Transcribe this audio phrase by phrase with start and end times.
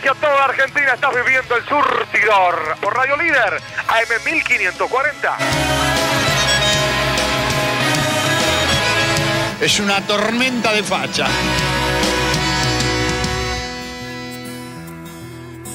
[0.00, 5.36] hacia toda Argentina estás viviendo el surtidor por Radio Líder AM 1540.
[9.60, 11.26] Es una tormenta de facha.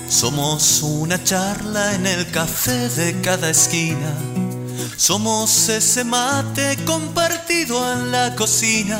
[0.10, 4.12] Somos una charla en el café de cada esquina.
[4.98, 9.00] Somos ese mate compartido en la cocina.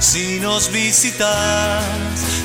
[0.00, 1.82] Si nos visitas,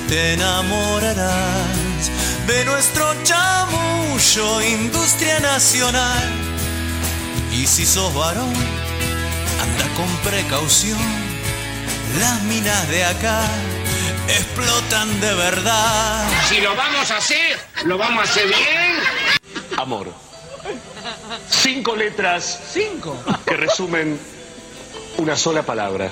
[0.08, 2.12] te enamorarás
[2.48, 6.24] de nuestro chamullo, industria nacional.
[7.52, 8.54] Y si sos varón,
[9.62, 10.98] anda con precaución.
[12.20, 13.42] Las minas de acá
[14.28, 16.28] explotan de verdad.
[16.48, 18.96] Si lo vamos a hacer, lo vamos a hacer bien.
[19.78, 20.12] Amor.
[21.50, 22.60] Cinco letras.
[22.74, 23.16] Cinco.
[23.46, 24.20] Que resumen
[25.18, 26.12] una sola palabra.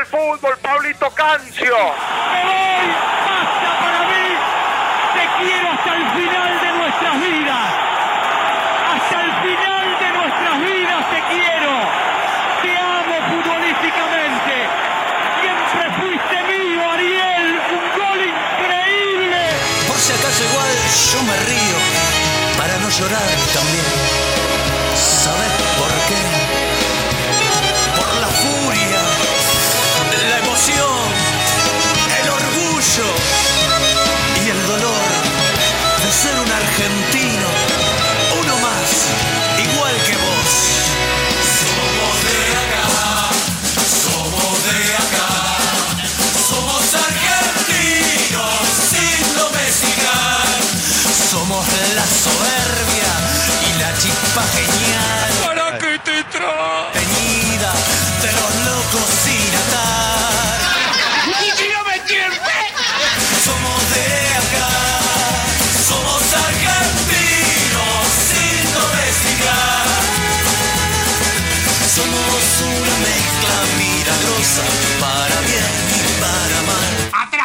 [0.00, 1.76] El fútbol, Pablito Cancio.
[1.76, 4.26] basta para mí.
[5.14, 7.66] Te quiero hasta el final de nuestras vidas.
[8.94, 11.72] Hasta el final de nuestras vidas te quiero.
[12.62, 14.54] Te amo futbolísticamente.
[15.40, 17.60] Siempre fuiste mío, Ariel.
[17.76, 19.40] Un gol increíble.
[19.86, 20.72] Por si acaso igual
[21.12, 21.78] yo me río
[22.56, 23.28] para no llorar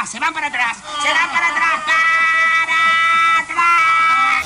[0.06, 0.78] Atrás, se van para atrás.
[1.02, 1.82] Se van para atrás.
[2.62, 4.46] Para atrás.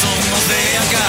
[0.00, 1.06] Somos de acá,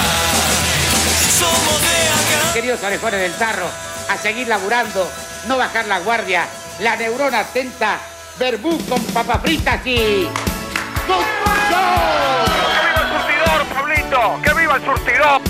[1.38, 2.52] somos de acá.
[2.52, 3.68] Queridos orejones del tarro,
[4.08, 5.10] a seguir laburando,
[5.48, 6.46] no bajar la guardia,
[6.78, 7.98] la neurona atenta,
[8.38, 10.28] verbú con papas fritas y...
[11.08, 11.24] ¡Gol!
[11.66, 14.40] ¡Que viva el surtidor, Pablito!
[14.42, 15.41] ¡Que viva el surtidor!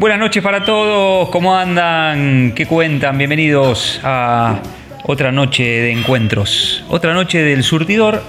[0.00, 2.52] Buenas noches para todos, ¿cómo andan?
[2.56, 3.18] ¿Qué cuentan?
[3.18, 4.58] Bienvenidos a
[5.04, 8.22] otra noche de encuentros, otra noche del surtidor,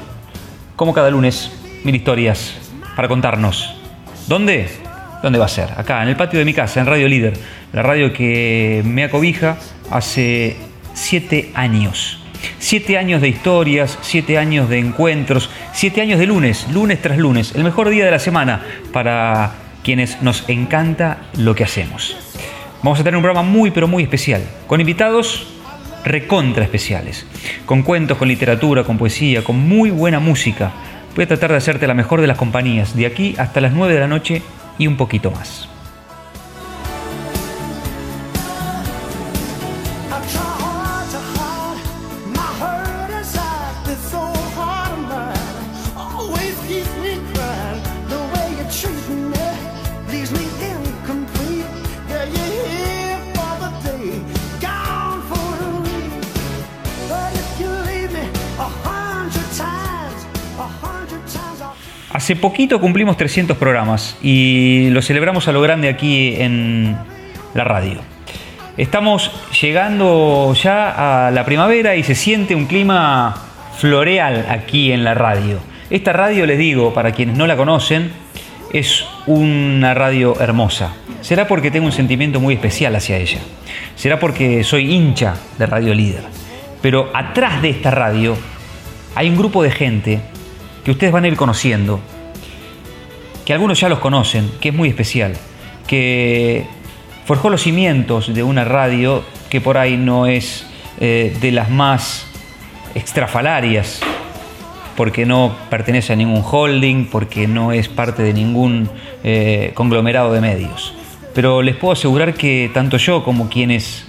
[0.76, 1.50] como cada lunes,
[1.86, 2.58] mil historias
[2.94, 3.74] para contarnos.
[4.28, 4.68] ¿Dónde?
[5.24, 5.70] ¿Dónde va a ser?
[5.78, 7.36] Acá, en el patio de mi casa, en Radio Líder,
[7.72, 9.56] la radio que me acobija
[9.90, 10.58] hace
[10.94, 12.22] siete años.
[12.60, 17.56] Siete años de historias, siete años de encuentros, siete años de lunes, lunes tras lunes,
[17.56, 19.54] el mejor día de la semana para
[19.84, 22.18] quienes nos encanta lo que hacemos.
[22.84, 25.48] Vamos a tener un programa muy pero muy especial, con invitados
[26.04, 27.26] recontra especiales,
[27.66, 30.72] con cuentos, con literatura, con poesía, con muy buena música.
[31.16, 33.94] Voy a tratar de hacerte la mejor de las compañías, de aquí hasta las 9
[33.94, 34.42] de la noche
[34.78, 35.71] y un poquito más.
[62.32, 66.96] Hace poquito cumplimos 300 programas y lo celebramos a lo grande aquí en
[67.54, 68.00] la radio.
[68.78, 69.30] Estamos
[69.62, 73.36] llegando ya a la primavera y se siente un clima
[73.76, 75.60] floreal aquí en la radio.
[75.90, 78.14] Esta radio, les digo, para quienes no la conocen,
[78.72, 80.94] es una radio hermosa.
[81.20, 83.40] Será porque tengo un sentimiento muy especial hacia ella.
[83.98, 86.24] Será porque soy hincha de Radio Líder.
[86.82, 88.38] Pero atrás de esta radio
[89.16, 90.22] hay un grupo de gente
[90.86, 92.00] que ustedes van a ir conociendo,
[93.52, 95.34] que algunos ya los conocen, que es muy especial,
[95.86, 96.64] que
[97.26, 100.66] forjó los cimientos de una radio que por ahí no es
[101.02, 102.28] eh, de las más
[102.96, 104.00] extrafalarias,
[104.96, 108.90] porque no pertenece a ningún holding, porque no es parte de ningún
[109.26, 110.94] eh, conglomerado de medios.
[111.36, 114.06] Pero les puedo asegurar que tanto yo como quienes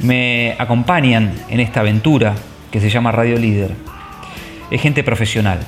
[0.00, 2.34] me acompañan en esta aventura
[2.70, 3.70] que se llama Radio Líder,
[4.70, 5.60] es gente profesional,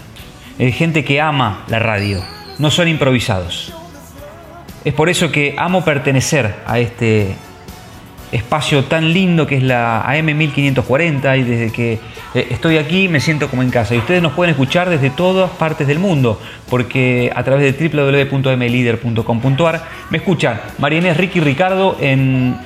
[0.58, 2.22] es gente que ama la radio,
[2.58, 3.72] no son improvisados.
[4.84, 7.34] Es por eso que amo pertenecer a este
[8.32, 12.00] espacio tan lindo que es la AM 1540 y desde que
[12.34, 13.94] eh, estoy aquí me siento como en casa.
[13.94, 19.84] Y ustedes nos pueden escuchar desde todas partes del mundo, porque a través de www.mlider.com.ar
[20.10, 22.56] me escuchan María Ricky Ricardo en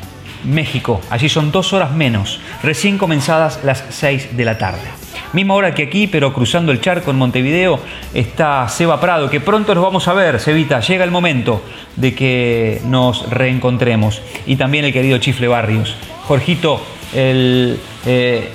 [0.44, 1.00] México.
[1.10, 4.97] Allí son dos horas menos, recién comenzadas las 6 de la tarde.
[5.32, 7.80] Misma hora que aquí, pero cruzando el charco en Montevideo,
[8.14, 10.80] está Seba Prado, que pronto nos vamos a ver, Sebita.
[10.80, 11.62] Llega el momento
[11.96, 14.22] de que nos reencontremos.
[14.46, 15.94] Y también el querido Chifle Barrios.
[16.26, 16.80] Jorgito,
[17.14, 18.48] el eh,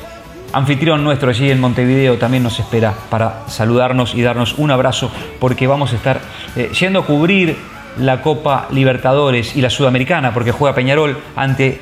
[0.51, 5.67] anfitrión nuestro allí en Montevideo, también nos espera para saludarnos y darnos un abrazo, porque
[5.67, 6.21] vamos a estar
[6.55, 7.55] eh, yendo a cubrir
[7.97, 11.79] la Copa Libertadores y la Sudamericana, porque juega Peñarol ante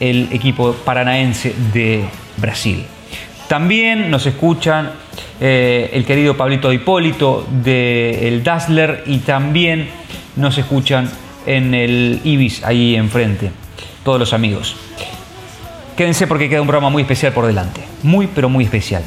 [0.00, 2.04] el equipo paranaense de
[2.36, 2.84] Brasil.
[3.48, 4.90] También nos escuchan
[5.40, 9.88] eh, el querido Pablito Hipólito de Dazzler y también
[10.36, 11.10] nos escuchan
[11.46, 13.50] en el Ibis ahí enfrente,
[14.04, 14.76] todos los amigos.
[15.96, 19.02] Quédense porque queda un programa muy especial por delante, muy pero muy especial.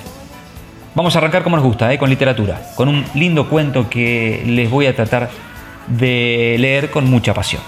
[0.95, 4.69] Vamos a arrancar como nos gusta, eh, con literatura, con un lindo cuento que les
[4.71, 5.29] voy a tratar
[5.87, 7.61] de leer con mucha pasión.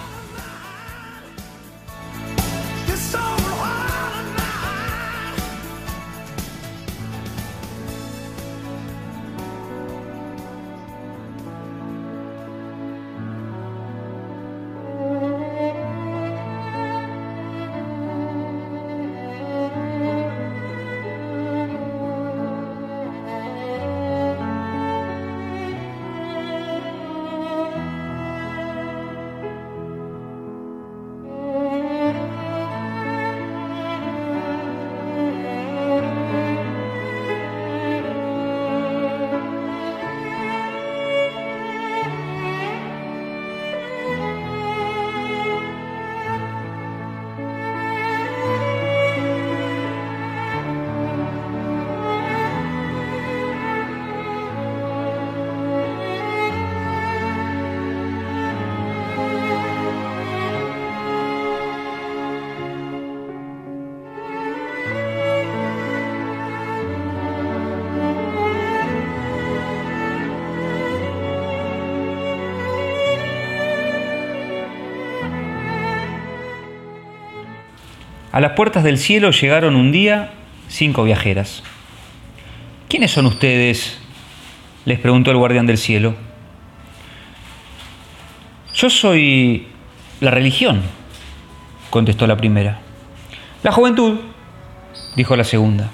[78.44, 80.34] Las puertas del cielo llegaron un día
[80.68, 81.64] cinco viajeras.
[82.90, 83.98] ¿Quiénes son ustedes?
[84.84, 86.14] les preguntó el guardián del cielo.
[88.74, 89.70] Yo soy
[90.20, 90.82] la religión,
[91.90, 92.82] contestó la primera.
[93.64, 94.20] La juventud,
[95.16, 95.90] dijo la segunda.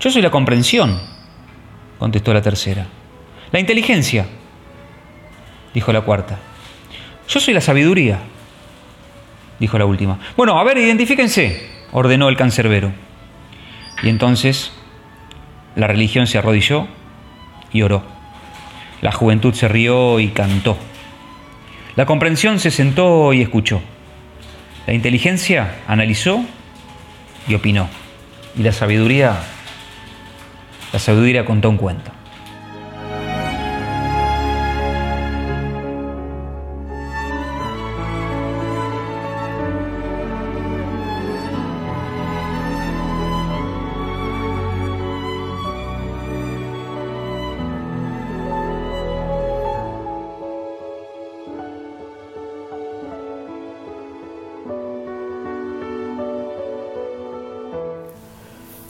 [0.00, 0.98] Yo soy la comprensión,
[1.98, 2.86] contestó la tercera.
[3.52, 4.24] La inteligencia,
[5.74, 6.38] dijo la cuarta.
[7.28, 8.20] Yo soy la sabiduría,
[9.58, 10.18] dijo la última.
[10.36, 12.92] Bueno, a ver, identifíquense, ordenó el cancerbero.
[14.02, 14.72] Y entonces
[15.74, 16.86] la religión se arrodilló
[17.72, 18.02] y oró.
[19.00, 20.76] La juventud se rió y cantó.
[21.96, 23.80] La comprensión se sentó y escuchó.
[24.86, 26.44] La inteligencia analizó
[27.46, 27.88] y opinó.
[28.56, 29.38] Y la sabiduría,
[30.92, 32.10] la sabiduría contó un cuento.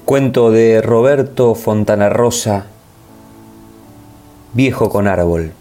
[0.08, 2.64] Cuento de Roberto Fontana Rosa,
[4.54, 5.52] Viejo con árbol.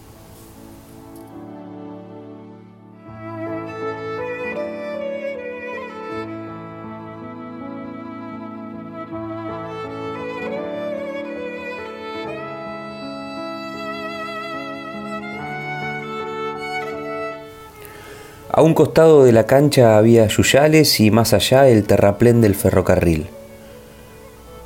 [18.50, 23.26] A un costado de la cancha había yuyales y más allá el terraplén del ferrocarril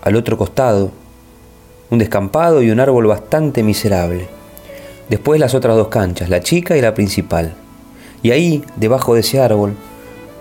[0.03, 0.91] al otro costado,
[1.91, 4.29] un descampado y un árbol bastante miserable.
[5.09, 7.55] Después las otras dos canchas, la chica y la principal.
[8.23, 9.75] Y ahí, debajo de ese árbol,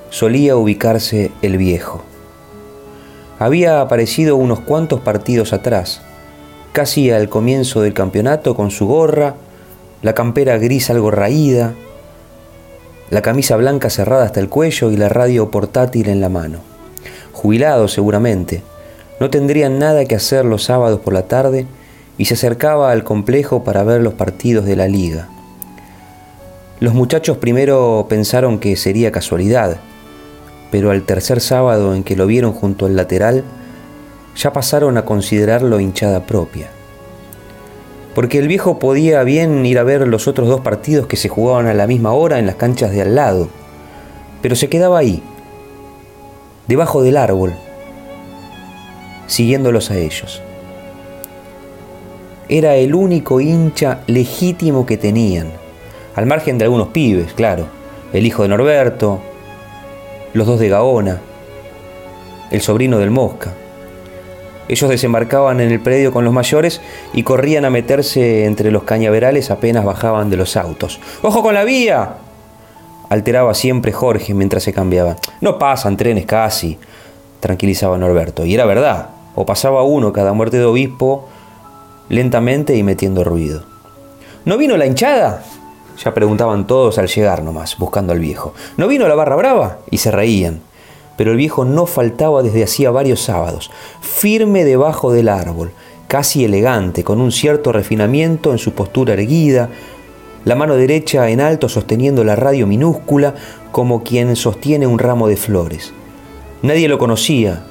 [0.10, 2.04] solía ubicarse el viejo.
[3.40, 6.02] Había aparecido unos cuantos partidos atrás,
[6.74, 9.36] casi al comienzo del campeonato con su gorra,
[10.02, 11.74] la campera gris algo raída,
[13.10, 16.60] la camisa blanca cerrada hasta el cuello y la radio portátil en la mano.
[17.34, 18.64] Jubilado seguramente,
[19.22, 21.68] no tendrían nada que hacer los sábados por la tarde
[22.18, 25.30] y se acercaba al complejo para ver los partidos de la liga.
[26.80, 29.78] Los muchachos primero pensaron que sería casualidad,
[30.72, 33.44] pero al tercer sábado en que lo vieron junto al lateral,
[34.36, 36.72] ya pasaron a considerarlo hinchada propia.
[38.16, 41.68] Porque el viejo podía bien ir a ver los otros dos partidos que se jugaban
[41.68, 43.50] a la misma hora en las canchas de al lado,
[44.42, 45.22] pero se quedaba ahí,
[46.68, 47.54] debajo del árbol,
[49.32, 50.42] siguiéndolos a ellos.
[52.50, 55.48] Era el único hincha legítimo que tenían,
[56.16, 57.68] al margen de algunos pibes, claro,
[58.12, 59.22] el hijo de Norberto,
[60.34, 61.22] los dos de Gaona,
[62.52, 63.54] el sobrino del Mosca.
[64.68, 66.82] Ellos desembarcaban en el predio con los mayores
[67.14, 71.00] y corrían a meterse entre los cañaverales apenas bajaban de los autos.
[71.22, 72.16] ¡Ojo con la vía!
[73.08, 75.16] Alteraba siempre Jorge mientras se cambiaba.
[75.40, 76.78] No pasan trenes casi,
[77.40, 78.46] tranquilizaba Norberto.
[78.46, 81.28] Y era verdad o pasaba uno cada muerte de obispo
[82.10, 83.64] lentamente y metiendo ruido.
[84.44, 85.44] ¿No vino la hinchada?
[86.04, 88.54] Ya preguntaban todos al llegar nomás, buscando al viejo.
[88.78, 89.78] ¿No vino la barra brava?
[89.92, 90.62] Y se reían.
[91.16, 93.70] Pero el viejo no faltaba desde hacía varios sábados,
[94.02, 95.72] firme debajo del árbol,
[96.08, 99.70] casi elegante, con un cierto refinamiento en su postura erguida,
[100.44, 103.36] la mano derecha en alto sosteniendo la radio minúscula
[103.72, 105.94] como quien sostiene un ramo de flores.
[106.64, 107.64] Nadie lo conocía,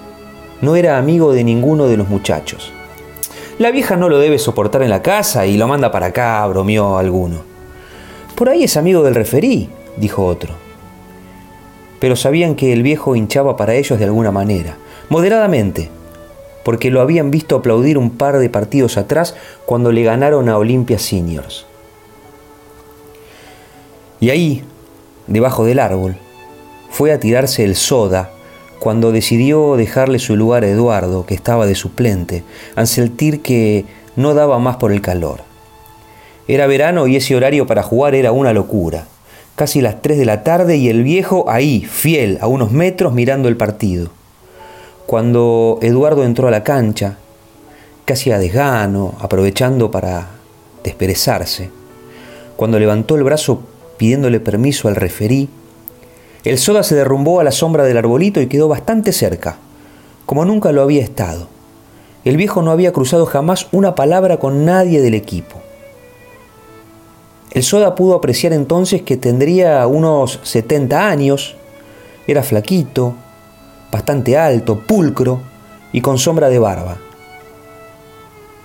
[0.60, 2.72] no era amigo de ninguno de los muchachos.
[3.58, 6.96] La vieja no lo debe soportar en la casa y lo manda para acá, bromeó
[6.96, 7.42] alguno.
[8.34, 10.54] Por ahí es amigo del referí, dijo otro.
[11.98, 14.78] Pero sabían que el viejo hinchaba para ellos de alguna manera,
[15.10, 15.90] moderadamente,
[16.64, 19.34] porque lo habían visto aplaudir un par de partidos atrás
[19.66, 21.66] cuando le ganaron a Olimpia Seniors.
[24.20, 24.64] Y ahí,
[25.26, 26.16] debajo del árbol,
[26.90, 28.30] fue a tirarse el soda
[28.80, 32.42] cuando decidió dejarle su lugar a Eduardo, que estaba de suplente,
[32.74, 33.84] al sentir que
[34.16, 35.42] no daba más por el calor.
[36.48, 39.06] Era verano y ese horario para jugar era una locura.
[39.54, 43.48] Casi las 3 de la tarde y el viejo ahí, fiel, a unos metros mirando
[43.48, 44.08] el partido.
[45.06, 47.18] Cuando Eduardo entró a la cancha,
[48.06, 50.28] casi a desgano, aprovechando para
[50.82, 51.68] desperezarse,
[52.56, 53.60] cuando levantó el brazo
[53.98, 55.50] pidiéndole permiso al referí,
[56.44, 59.58] el soda se derrumbó a la sombra del arbolito y quedó bastante cerca,
[60.24, 61.48] como nunca lo había estado.
[62.24, 65.56] El viejo no había cruzado jamás una palabra con nadie del equipo.
[67.50, 71.56] El soda pudo apreciar entonces que tendría unos 70 años,
[72.26, 73.14] era flaquito,
[73.90, 75.40] bastante alto, pulcro
[75.92, 76.96] y con sombra de barba.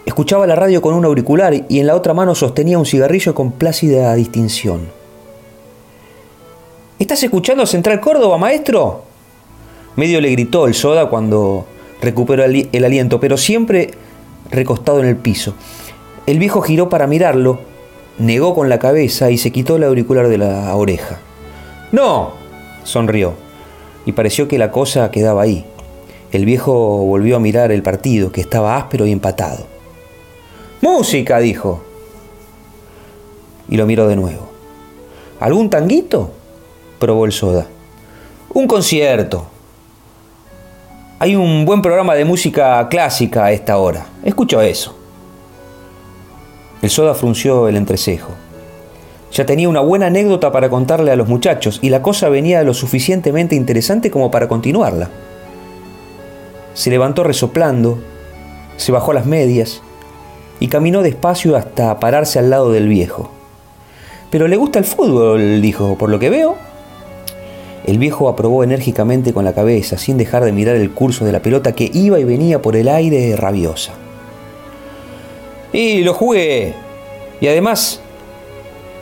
[0.05, 3.51] Escuchaba la radio con un auricular y en la otra mano sostenía un cigarrillo con
[3.51, 5.04] plácida distinción.
[6.97, 9.03] ¿Estás escuchando Central Córdoba, maestro?
[9.97, 11.65] Medio le gritó el soda cuando
[12.01, 13.91] recuperó el aliento, pero siempre
[14.49, 15.55] recostado en el piso.
[16.25, 17.59] El viejo giró para mirarlo,
[18.17, 21.19] negó con la cabeza y se quitó el auricular de la oreja.
[21.91, 22.31] No,
[22.85, 23.33] sonrió,
[24.05, 25.65] y pareció que la cosa quedaba ahí.
[26.31, 29.65] El viejo volvió a mirar el partido, que estaba áspero y empatado.
[30.79, 31.83] Música, dijo.
[33.67, 34.47] Y lo miró de nuevo.
[35.41, 36.31] ¿Algún tanguito?
[36.99, 37.67] Probó el soda.
[38.53, 39.45] Un concierto.
[41.19, 44.05] Hay un buen programa de música clásica a esta hora.
[44.23, 44.95] Escucho eso.
[46.81, 48.31] El soda frunció el entrecejo.
[49.31, 52.73] Ya tenía una buena anécdota para contarle a los muchachos y la cosa venía lo
[52.73, 55.09] suficientemente interesante como para continuarla.
[56.73, 57.97] Se levantó resoplando,
[58.77, 59.81] se bajó las medias
[60.59, 63.31] y caminó despacio hasta pararse al lado del viejo.
[64.29, 66.55] Pero le gusta el fútbol, dijo, por lo que veo.
[67.85, 71.41] El viejo aprobó enérgicamente con la cabeza, sin dejar de mirar el curso de la
[71.41, 73.93] pelota que iba y venía por el aire rabiosa.
[75.71, 76.73] Y lo jugué.
[77.39, 78.01] Y además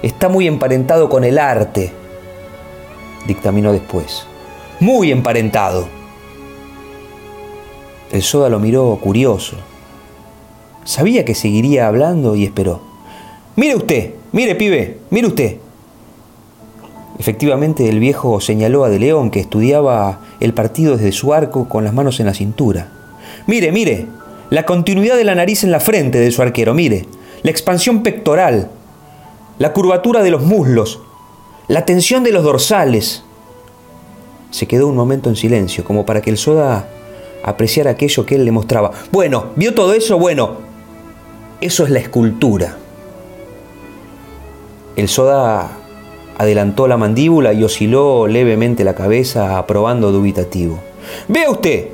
[0.02, 1.94] está muy emparentado con el arte,
[3.26, 4.26] dictaminó después.
[4.82, 5.88] Muy emparentado.
[8.12, 9.56] El soda lo miró curioso.
[10.84, 12.82] Sabía que seguiría hablando y esperó.
[13.56, 15.63] Mire usted, mire pibe, mire usted.
[17.20, 21.84] Efectivamente, el viejo señaló a De León que estudiaba el partido desde su arco con
[21.84, 22.90] las manos en la cintura.
[23.46, 24.08] Mire, mire,
[24.50, 27.06] la continuidad de la nariz en la frente de su arquero, mire,
[27.44, 28.70] la expansión pectoral,
[29.60, 31.02] la curvatura de los muslos,
[31.68, 33.24] la tensión de los dorsales.
[34.50, 36.88] Se quedó un momento en silencio, como para que el soda
[37.44, 38.92] apreciara aquello que él le mostraba.
[39.12, 40.18] Bueno, ¿vio todo eso?
[40.18, 40.58] Bueno,
[41.62, 42.78] eso es la escultura.
[44.96, 45.83] El soda
[46.38, 50.80] adelantó la mandíbula y osciló levemente la cabeza, aprobando dubitativo.
[51.28, 51.90] Vea usted.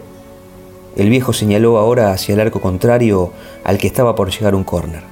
[0.96, 3.32] El viejo señaló ahora hacia el arco contrario
[3.64, 5.04] al que estaba por llegar un córner.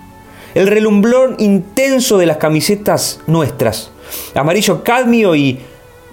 [0.53, 3.91] El relumblón intenso de las camisetas nuestras,
[4.33, 5.59] amarillo cadmio y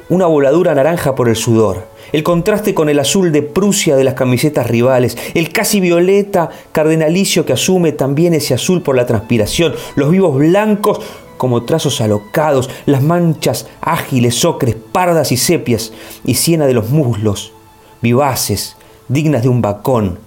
[0.08, 1.86] una voladura naranja por el sudor.
[2.12, 7.44] El contraste con el azul de Prusia de las camisetas rivales, el casi violeta cardenalicio
[7.44, 11.00] que asume también ese azul por la transpiración, los vivos blancos
[11.36, 15.92] como trazos alocados, las manchas ágiles, ocres, pardas y sepias,
[16.24, 17.52] y siena de los muslos,
[18.00, 18.76] vivaces,
[19.08, 20.18] dignas de un bacón.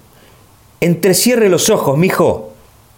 [0.79, 2.51] Entrecierre los ojos, mijo,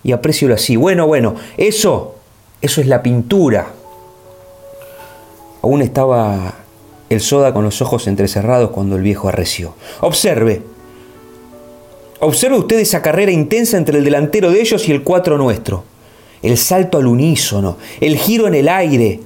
[0.03, 0.75] y aprecialo así.
[0.75, 2.15] Bueno, bueno, eso,
[2.61, 3.67] eso es la pintura.
[5.61, 6.55] Aún estaba
[7.09, 9.73] el soda con los ojos entrecerrados cuando el viejo arreció.
[10.01, 10.61] Observe.
[12.21, 15.83] Observe usted esa carrera intensa entre el delantero de ellos y el cuatro nuestro
[16.41, 19.19] el salto al unísono, el giro en el aire,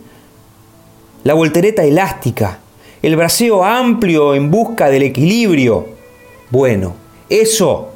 [1.23, 2.59] la voltereta elástica,
[3.01, 5.87] el braceo amplio en busca del equilibrio.
[6.49, 6.93] Bueno,
[7.29, 7.89] eso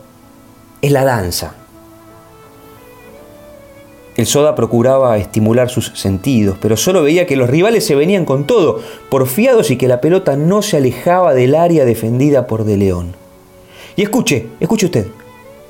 [0.82, 1.56] es la danza.
[4.16, 8.48] El soda procuraba estimular sus sentidos, pero solo veía que los rivales se venían con
[8.48, 13.16] todo, porfiados y que la pelota no se alejaba del área defendida por De León.
[13.96, 15.08] Y escuche, escuche usted,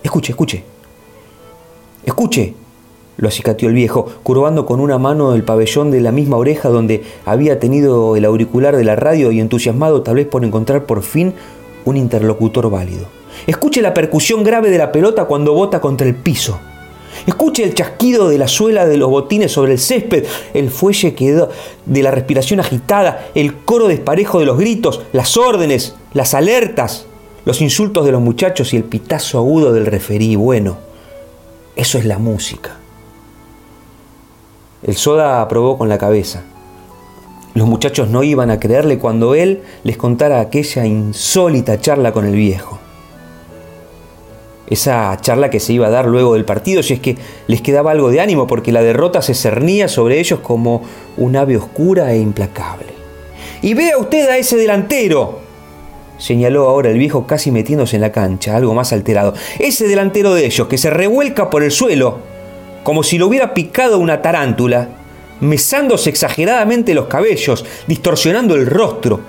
[0.02, 0.64] escuche, escuche,
[2.06, 2.54] escuche
[3.18, 7.04] lo acicateó el viejo, curvando con una mano el pabellón de la misma oreja donde
[7.26, 11.34] había tenido el auricular de la radio y entusiasmado tal vez por encontrar por fin
[11.86, 13.08] un interlocutor válido.
[13.46, 16.60] Escuche la percusión grave de la pelota cuando bota contra el piso.
[17.26, 21.48] Escuche el chasquido de la suela de los botines sobre el césped, el fuelle que
[21.86, 27.06] de la respiración agitada, el coro desparejo de los gritos, las órdenes, las alertas,
[27.46, 30.36] los insultos de los muchachos y el pitazo agudo del referí.
[30.36, 30.78] Bueno,
[31.76, 32.78] eso es la música.
[34.84, 36.44] El soda aprobó con la cabeza.
[37.56, 42.36] Los muchachos no iban a creerle cuando él les contara aquella insólita charla con el
[42.36, 42.78] viejo.
[44.70, 47.90] Esa charla que se iba a dar luego del partido, si es que les quedaba
[47.90, 50.84] algo de ánimo, porque la derrota se cernía sobre ellos como
[51.16, 52.94] un ave oscura e implacable.
[53.64, 55.40] Y vea usted a ese delantero,
[56.20, 59.34] señaló ahora el viejo casi metiéndose en la cancha, algo más alterado.
[59.58, 62.37] Ese delantero de ellos que se revuelca por el suelo
[62.88, 64.88] como si lo hubiera picado una tarántula,
[65.42, 69.20] mesándose exageradamente los cabellos, distorsionando el rostro,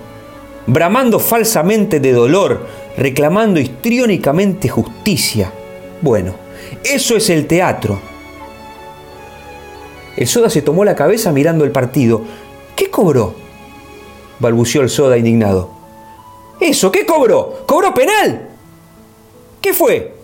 [0.68, 2.64] bramando falsamente de dolor,
[2.96, 5.52] reclamando histriónicamente justicia.
[6.00, 6.36] Bueno,
[6.84, 8.00] eso es el teatro.
[10.16, 12.22] El soda se tomó la cabeza mirando el partido.
[12.76, 13.34] ¿Qué cobró?
[14.38, 15.68] balbució el soda indignado.
[16.60, 17.64] Eso, ¿qué cobró?
[17.66, 18.50] ¿Cobró penal?
[19.60, 20.17] ¿Qué fue?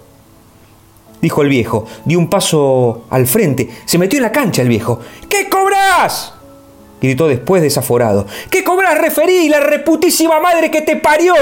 [1.24, 1.86] Dijo el viejo.
[2.04, 3.68] Dio un paso al frente.
[3.84, 5.00] Se metió en la cancha el viejo.
[5.28, 6.34] ¿Qué cobras?
[7.00, 8.26] gritó después desaforado.
[8.50, 11.34] ¿Qué cobras, referí, la reputísima madre que te parió?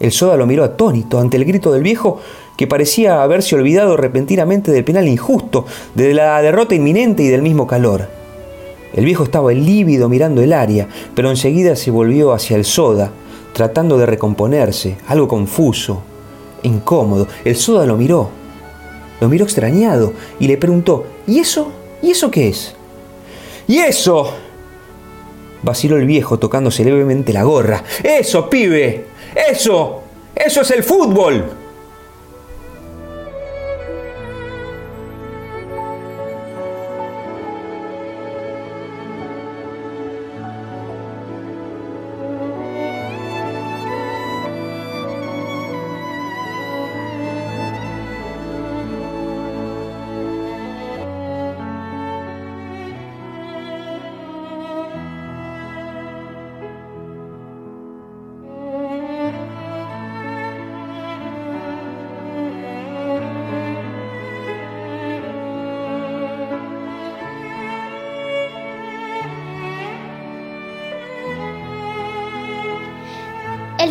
[0.00, 2.20] El soda lo miró atónito ante el grito del viejo
[2.56, 7.66] que parecía haberse olvidado repentinamente del penal injusto, de la derrota inminente y del mismo
[7.66, 8.08] calor.
[8.92, 13.10] El viejo estaba lívido mirando el área, pero enseguida se volvió hacia el soda,
[13.52, 16.02] tratando de recomponerse, algo confuso,
[16.64, 17.28] incómodo.
[17.44, 18.30] El soda lo miró,
[19.20, 21.72] lo miró extrañado y le preguntó, ¿y eso?
[22.02, 22.74] ¿Y eso qué es?
[23.68, 24.34] ¿Y eso?
[25.62, 27.82] vaciló el viejo tocándose levemente la gorra.
[28.02, 29.06] ¡Eso, pibe!
[29.50, 30.02] ¡Eso!
[30.34, 31.63] ¡Eso es el fútbol!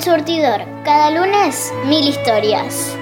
[0.03, 2.97] Surtidor, cada lunes mil historias.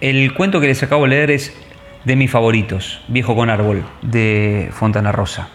[0.00, 1.52] El cuento que les acabo de leer es
[2.08, 5.50] de mis favoritos, Viejo con Árbol, de Fontana Rosa.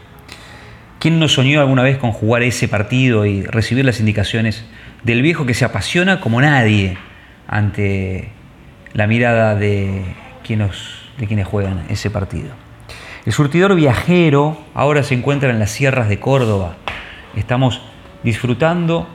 [0.99, 4.63] ¿Quién no soñó alguna vez con jugar ese partido y recibir las indicaciones
[5.01, 6.95] del viejo que se apasiona como nadie
[7.47, 8.29] ante
[8.93, 10.03] la mirada de
[11.17, 12.51] de quienes juegan ese partido?
[13.25, 16.75] El surtidor viajero ahora se encuentra en las sierras de Córdoba.
[17.35, 17.81] Estamos
[18.21, 19.07] disfrutando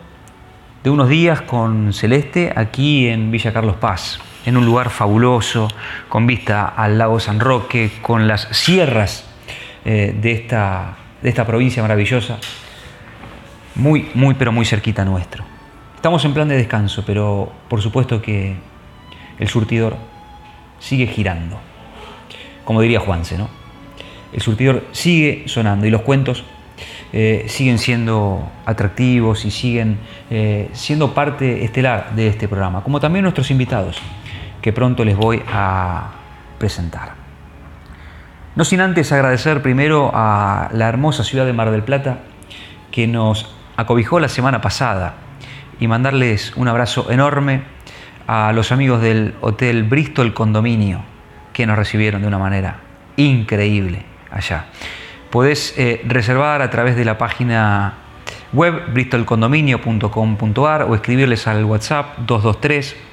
[0.82, 5.68] de unos días con Celeste aquí en Villa Carlos Paz en un lugar fabuloso,
[6.08, 9.24] con vista al lago San Roque, con las sierras
[9.84, 12.38] eh, de, esta, de esta provincia maravillosa,
[13.74, 15.44] muy, muy, pero muy cerquita nuestro.
[15.94, 18.56] Estamos en plan de descanso, pero por supuesto que
[19.38, 19.96] el surtidor
[20.78, 21.60] sigue girando,
[22.64, 23.50] como diría Juanse, ¿no?
[24.32, 26.44] El surtidor sigue sonando y los cuentos
[27.12, 29.98] eh, siguen siendo atractivos y siguen
[30.30, 34.00] eh, siendo parte estelar de este programa, como también nuestros invitados
[34.62, 36.08] que pronto les voy a
[36.58, 37.14] presentar.
[38.56, 42.18] No sin antes agradecer primero a la hermosa ciudad de Mar del Plata
[42.90, 45.14] que nos acobijó la semana pasada
[45.78, 47.62] y mandarles un abrazo enorme
[48.26, 51.02] a los amigos del Hotel Bristol Condominio
[51.52, 52.80] que nos recibieron de una manera
[53.16, 54.66] increíble allá.
[55.30, 57.94] Podés eh, reservar a través de la página
[58.52, 63.07] web bristolcondominio.com.ar o escribirles al WhatsApp 223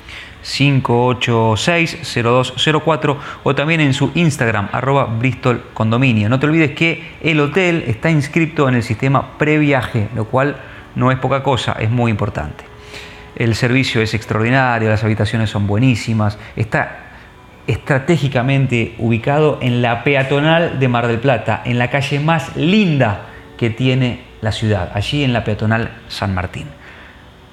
[0.45, 6.29] 586-0204 o también en su Instagram, arroba Bristol Condominio.
[6.29, 10.57] No te olvides que el hotel está inscrito en el sistema previaje, lo cual
[10.93, 12.63] no es poca cosa, es muy importante.
[13.35, 16.99] El servicio es extraordinario, las habitaciones son buenísimas, está
[17.67, 23.21] estratégicamente ubicado en la peatonal de Mar del Plata, en la calle más linda
[23.57, 26.67] que tiene la ciudad, allí en la peatonal San Martín.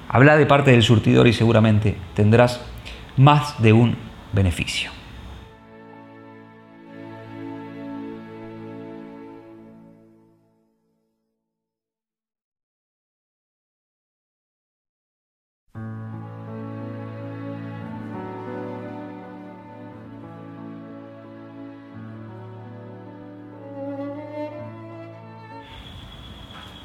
[0.07, 2.61] Habla de parte del surtidor y seguramente tendrás
[3.17, 3.95] más de un
[4.31, 4.91] beneficio.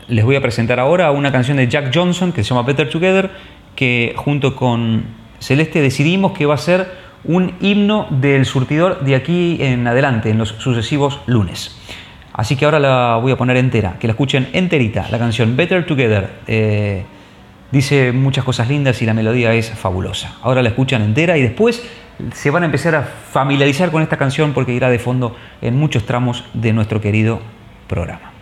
[0.09, 3.31] Les voy a presentar ahora una canción de Jack Johnson que se llama Better Together,
[3.77, 5.05] que junto con
[5.41, 10.39] Celeste decidimos que va a ser un himno del surtidor de aquí en adelante, en
[10.39, 11.77] los sucesivos lunes.
[12.33, 15.85] Así que ahora la voy a poner entera, que la escuchen enterita, la canción Better
[15.85, 16.31] Together.
[16.47, 17.05] Eh,
[17.73, 20.37] dice muchas cosas lindas y la melodía es fabulosa.
[20.43, 21.83] Ahora la escuchan entera y después
[22.33, 26.05] se van a empezar a familiarizar con esta canción porque irá de fondo en muchos
[26.07, 27.41] tramos de nuestro querido
[27.89, 28.33] programa.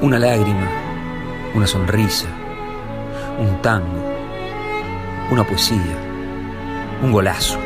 [0.00, 0.87] Una lágrima
[1.58, 2.28] una sonrisa,
[3.36, 4.00] un tango,
[5.32, 5.98] una poesía,
[7.02, 7.58] un golazo,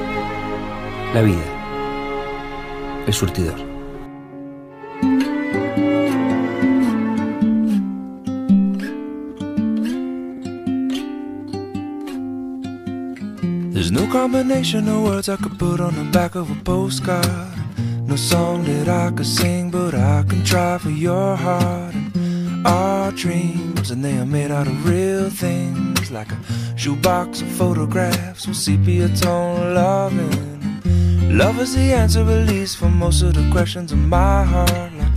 [1.13, 1.45] la vida,
[3.07, 3.59] el surtidor.
[13.75, 17.27] There's no combination of words I could put on the back of a postcard.
[18.07, 21.95] No song that I could sing, but I can try for your heart.
[22.65, 26.39] And dreams, and they are made out of real things, like a
[26.77, 30.81] shoebox of photographs with sepia tone loving.
[31.37, 34.93] Love is the answer, at least, for most of the questions in my heart.
[34.99, 35.13] Like,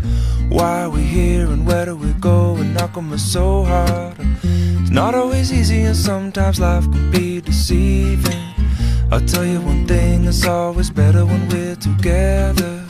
[0.50, 2.56] why are we here and where do we go?
[2.56, 4.16] And how come so hard?
[4.42, 8.46] It's not always easy, and sometimes life can be deceiving.
[9.12, 12.84] I'll tell you one thing, it's always better when we're together.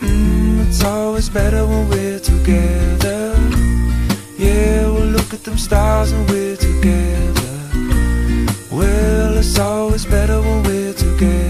[0.00, 3.29] Mm, it's always better when we're together.
[5.30, 7.52] Look at them stars and we're together.
[8.68, 11.49] Well, it's always better when we're together.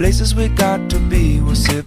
[0.00, 1.40] places we got to be.
[1.42, 1.84] We'll sit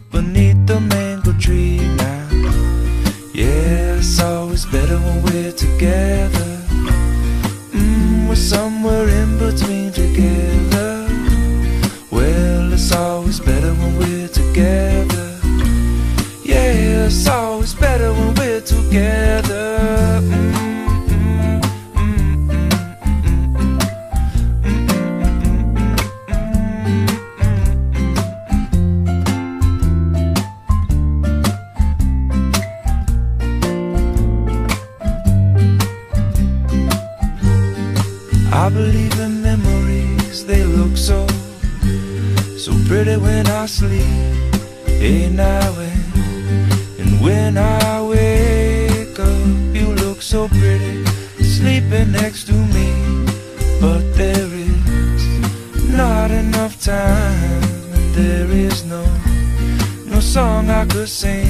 [60.33, 61.45] song I could sing,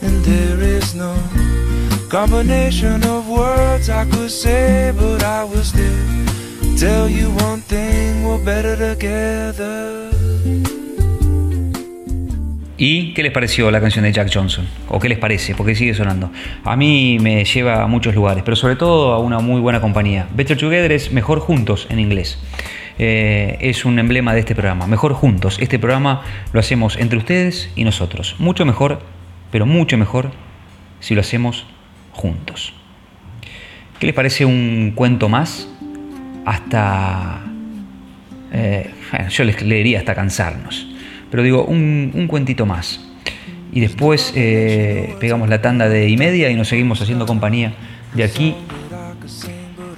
[0.00, 1.12] and there is no
[2.08, 5.44] combination of words I could say, but I
[6.78, 10.08] tell you one thing, we're better together.
[12.78, 14.66] ¿Y qué les pareció la canción de Jack Johnson?
[14.88, 15.54] ¿O qué les parece?
[15.54, 16.30] Porque sigue sonando.
[16.64, 20.28] A mí me lleva a muchos lugares, pero sobre todo a una muy buena compañía.
[20.34, 22.38] Better Together es mejor juntos en inglés.
[22.98, 24.86] Eh, es un emblema de este programa.
[24.86, 25.58] Mejor juntos.
[25.60, 28.36] Este programa lo hacemos entre ustedes y nosotros.
[28.38, 29.00] Mucho mejor,
[29.50, 30.32] pero mucho mejor
[31.00, 31.66] si lo hacemos
[32.12, 32.74] juntos.
[34.00, 35.68] ¿Qué les parece un cuento más?
[36.44, 37.40] Hasta...
[38.52, 38.90] eh,
[39.30, 40.88] yo les leería hasta cansarnos.
[41.30, 43.04] Pero digo, un, un cuentito más.
[43.72, 47.74] Y después eh, pegamos la tanda de y media y nos seguimos haciendo compañía
[48.14, 48.54] de aquí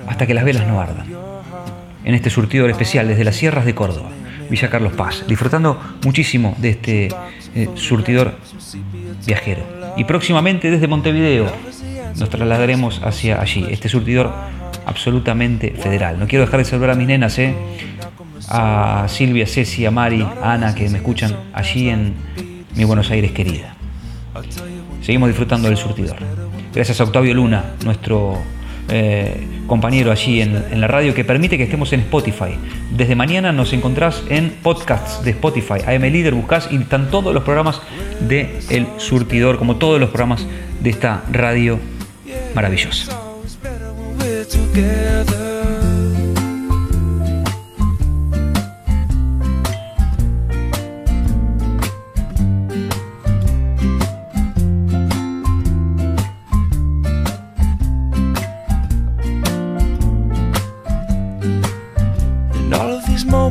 [0.08, 1.19] hasta que las velas no ardan.
[2.10, 4.10] En este surtidor especial desde las sierras de Córdoba,
[4.50, 7.08] Villa Carlos Paz, disfrutando muchísimo de este
[7.54, 8.34] eh, surtidor
[9.24, 9.62] viajero.
[9.96, 11.46] Y próximamente desde Montevideo
[12.18, 14.34] nos trasladaremos hacia allí, este surtidor
[14.86, 16.18] absolutamente federal.
[16.18, 17.54] No quiero dejar de saludar a mis nenas, ¿eh?
[18.48, 22.14] a Silvia, Ceci, a Mari, a Ana, que me escuchan allí en
[22.74, 23.76] mi Buenos Aires querida.
[25.00, 26.16] Seguimos disfrutando del surtidor.
[26.74, 28.36] Gracias a Octavio Luna, nuestro
[28.90, 32.56] eh, compañero allí en, la radio, que permite que estemos en Spotify.
[32.90, 35.80] Desde mañana nos encontrás en podcasts de Spotify.
[35.86, 37.80] AM Líder buscás y están todos los programas
[38.20, 40.46] de El Surtidor, como todos los programas
[40.80, 41.78] de esta radio
[42.54, 43.16] maravillosa.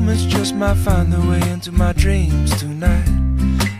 [0.09, 3.09] Moments just might find their way into my dreams tonight.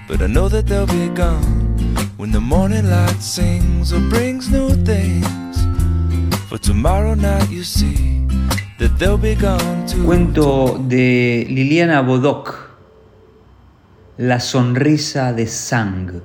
[0.08, 1.76] But I know that they'll be gone
[2.18, 5.56] when the morning light sings or brings new things.
[6.48, 8.28] For tomorrow night, you see
[8.78, 9.18] that they'll.
[10.06, 12.54] Cuento de Liliana Bodoc,
[14.20, 16.22] La sonrisa de Sang.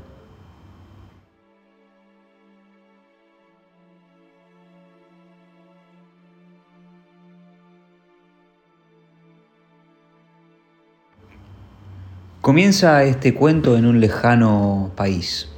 [12.44, 15.48] Comienza este cuento en un lejano país,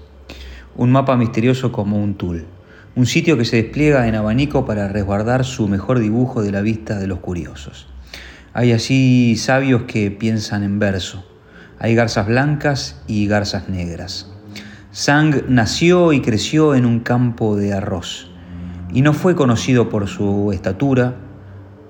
[0.77, 2.47] un mapa misterioso como un tul,
[2.95, 7.01] un sitio que se despliega en abanico para resguardar su mejor dibujo de la vista
[7.01, 7.89] de los curiosos.
[8.55, 11.25] Hay así sabios que piensan en verso,
[11.81, 14.31] hay garzas blancas y garzas negras.
[14.93, 18.31] Sang nació y creció en un campo de arroz
[18.93, 21.17] y no fue conocido por su estatura,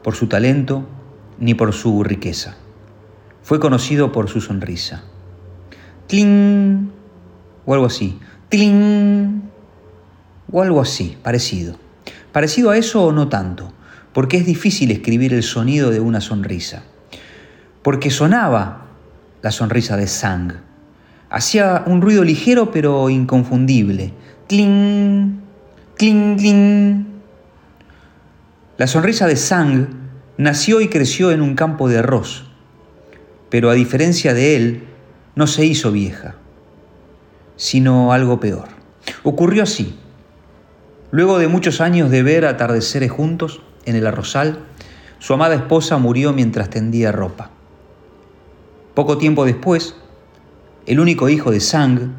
[0.03, 0.89] por su talento
[1.39, 2.57] ni por su riqueza.
[3.47, 5.05] Fue conocido por su sonrisa.
[6.09, 6.91] ¡Tling!
[7.65, 8.19] O algo así.
[8.49, 9.41] ¡Tling!
[10.51, 11.77] O algo así, parecido.
[12.33, 13.73] Parecido a eso o no tanto,
[14.13, 16.83] porque es difícil escribir el sonido de una sonrisa.
[17.83, 18.89] Porque sonaba
[19.43, 20.55] la sonrisa de Sang.
[21.31, 24.13] Hacía un ruido ligero pero inconfundible.
[24.49, 25.41] ¡Tling!
[25.97, 27.07] ¡Tling, tling!
[28.77, 29.87] La sonrisa de Sang
[30.37, 32.46] nació y creció en un campo de arroz,
[33.51, 34.85] pero a diferencia de él,
[35.35, 36.37] no se hizo vieja,
[37.57, 38.69] sino algo peor.
[39.23, 39.99] Ocurrió así.
[41.11, 44.61] Luego de muchos años de ver atardeceres juntos en el arrozal,
[45.19, 47.51] su amada esposa murió mientras tendía ropa.
[48.95, 49.95] Poco tiempo después,
[50.87, 52.15] el único hijo de Sang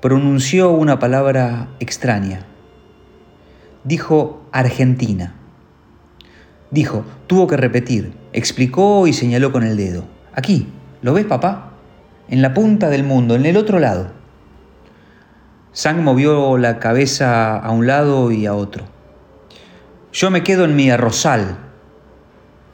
[0.00, 2.46] pronunció una palabra extraña.
[3.84, 5.34] Dijo Argentina.
[6.70, 10.15] Dijo, tuvo que repetir, explicó y señaló con el dedo.
[10.36, 10.68] Aquí,
[11.00, 11.72] ¿lo ves, papá?
[12.28, 14.08] En la punta del mundo, en el otro lado.
[15.72, 18.84] Sang movió la cabeza a un lado y a otro.
[20.12, 21.56] Yo me quedo en mi arrozal,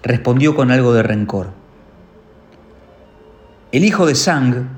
[0.03, 1.51] respondió con algo de rencor.
[3.71, 4.69] El hijo de Sang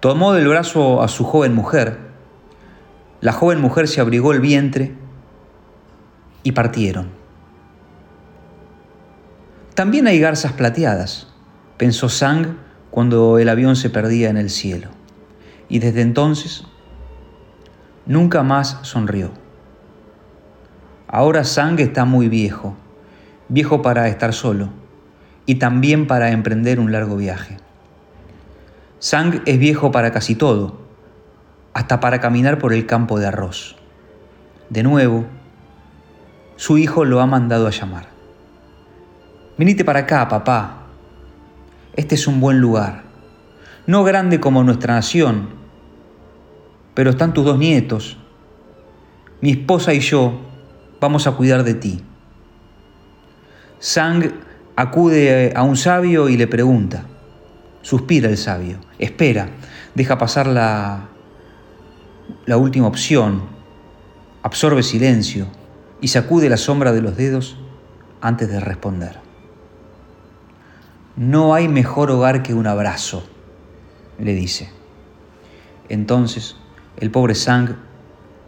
[0.00, 1.98] tomó del brazo a su joven mujer.
[3.22, 4.94] La joven mujer se abrigó el vientre
[6.42, 7.08] y partieron.
[9.74, 11.29] También hay garzas plateadas,
[11.80, 12.58] pensó Sang
[12.90, 14.88] cuando el avión se perdía en el cielo.
[15.70, 16.64] Y desde entonces
[18.04, 19.30] nunca más sonrió.
[21.08, 22.76] Ahora Sang está muy viejo,
[23.48, 24.68] viejo para estar solo
[25.46, 27.56] y también para emprender un largo viaje.
[28.98, 30.82] Sang es viejo para casi todo,
[31.72, 33.76] hasta para caminar por el campo de arroz.
[34.68, 35.24] De nuevo,
[36.56, 38.04] su hijo lo ha mandado a llamar.
[39.56, 40.79] Venite para acá, papá.
[41.96, 43.02] Este es un buen lugar.
[43.86, 45.48] No grande como nuestra nación,
[46.94, 48.16] pero están tus dos nietos.
[49.40, 50.40] Mi esposa y yo
[51.00, 52.00] vamos a cuidar de ti.
[53.78, 54.32] Sang
[54.76, 57.04] acude a un sabio y le pregunta.
[57.82, 58.78] Suspira el sabio.
[58.98, 59.48] Espera,
[59.94, 61.08] deja pasar la,
[62.46, 63.42] la última opción.
[64.42, 65.46] Absorbe silencio
[66.00, 67.56] y sacude la sombra de los dedos
[68.20, 69.29] antes de responder.
[71.16, 73.24] No hay mejor hogar que un abrazo,
[74.18, 74.70] le dice.
[75.88, 76.56] Entonces,
[76.98, 77.76] el pobre Sang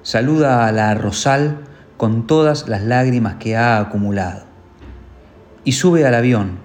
[0.03, 1.64] saluda a la Rosal
[1.96, 4.44] con todas las lágrimas que ha acumulado
[5.64, 6.59] y sube al avión,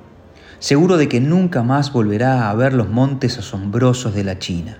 [0.60, 4.79] seguro de que nunca más volverá a ver los montes asombrosos de la China.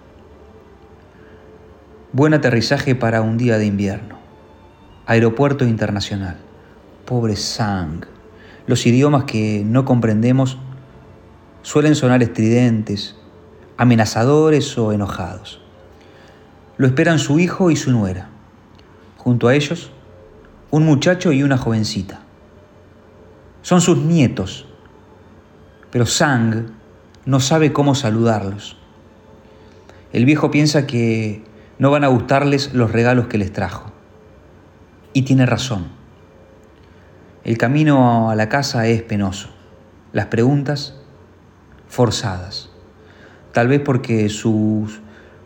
[2.13, 4.17] Buen aterrizaje para un día de invierno.
[5.06, 6.38] Aeropuerto internacional.
[7.06, 8.06] Pobre Sang.
[8.65, 10.58] Los idiomas que no comprendemos
[11.67, 13.17] suelen sonar estridentes,
[13.75, 15.60] amenazadores o enojados.
[16.77, 18.30] Lo esperan su hijo y su nuera.
[19.17, 19.91] Junto a ellos,
[20.71, 22.21] un muchacho y una jovencita.
[23.63, 24.65] Son sus nietos,
[25.91, 26.67] pero Sang
[27.25, 28.77] no sabe cómo saludarlos.
[30.13, 31.43] El viejo piensa que
[31.80, 33.91] no van a gustarles los regalos que les trajo.
[35.12, 35.89] Y tiene razón.
[37.43, 39.49] El camino a la casa es penoso.
[40.13, 40.93] Las preguntas
[41.88, 42.69] forzadas.
[43.54, 45.00] Tal vez porque sus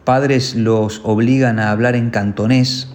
[0.04, 2.90] padres los obligan a hablar en cantonés,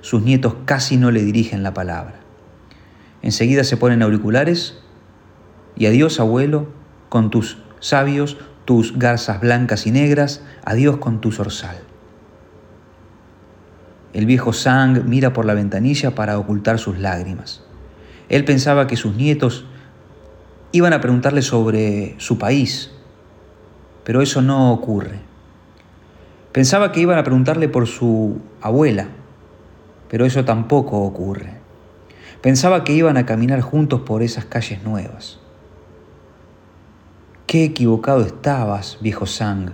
[0.00, 2.20] sus nietos casi no le dirigen la palabra.
[3.22, 4.78] Enseguida se ponen auriculares
[5.76, 6.68] y adiós abuelo
[7.08, 11.78] con tus sabios, tus garzas blancas y negras, adiós con tu zorzal.
[14.12, 17.62] El viejo Sang mira por la ventanilla para ocultar sus lágrimas.
[18.28, 19.66] Él pensaba que sus nietos
[20.72, 22.92] Iban a preguntarle sobre su país,
[24.04, 25.18] pero eso no ocurre.
[26.52, 29.08] Pensaba que iban a preguntarle por su abuela,
[30.08, 31.54] pero eso tampoco ocurre.
[32.40, 35.40] Pensaba que iban a caminar juntos por esas calles nuevas.
[37.46, 39.72] Qué equivocado estabas, viejo Sang.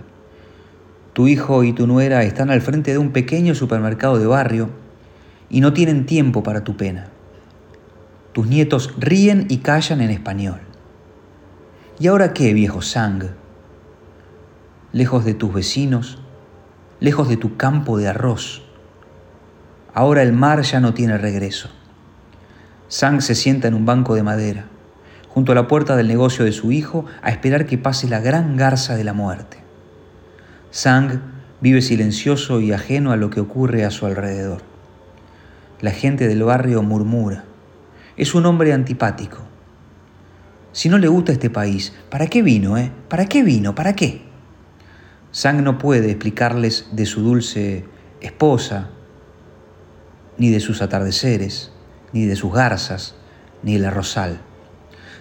[1.13, 4.69] Tu hijo y tu nuera están al frente de un pequeño supermercado de barrio
[5.49, 7.07] y no tienen tiempo para tu pena.
[8.33, 10.66] Tus nietos ríen y callan en español.
[11.99, 13.23] ¿Y ahora qué, viejo Sang?
[14.93, 16.17] lejos de tus vecinos,
[16.99, 18.63] lejos de tu campo de arroz.
[19.93, 21.69] Ahora el mar ya no tiene regreso.
[22.87, 24.65] Sang se sienta en un banco de madera,
[25.27, 28.55] junto a la puerta del negocio de su hijo, a esperar que pase la gran
[28.55, 29.57] garza de la muerte.
[30.71, 31.21] Sang
[31.59, 34.61] vive silencioso y ajeno a lo que ocurre a su alrededor.
[35.81, 37.43] La gente del barrio murmura.
[38.15, 39.39] Es un hombre antipático.
[40.77, 42.91] Si no le gusta este país, ¿para qué vino, eh?
[43.09, 43.73] ¿Para qué vino?
[43.73, 44.21] ¿Para qué?
[45.31, 47.83] Sang no puede explicarles de su dulce
[48.21, 48.89] esposa,
[50.37, 51.71] ni de sus atardeceres,
[52.13, 53.15] ni de sus garzas,
[53.63, 54.37] ni el arrozal.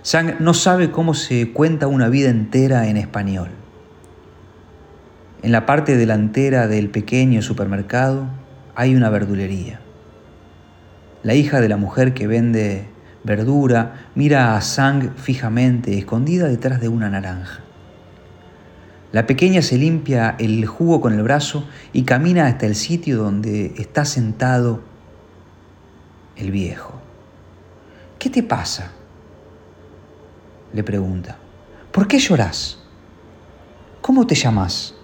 [0.02, 3.48] Sang no sabe cómo se cuenta una vida entera en español.
[5.42, 8.28] En la parte delantera del pequeño supermercado
[8.74, 9.80] hay una verdulería.
[11.22, 12.94] La hija de la mujer que vende
[13.26, 17.60] verdura mira a Sang fijamente, escondida detrás de una naranja.
[19.12, 23.74] La pequeña se limpia el jugo con el brazo y camina hasta el sitio donde
[23.76, 24.80] está sentado
[26.36, 26.94] el viejo.
[28.18, 28.92] ¿Qué te pasa?
[30.72, 31.38] le pregunta.
[31.90, 32.78] ¿Por qué lloras?
[34.02, 34.94] ¿Cómo te llamas?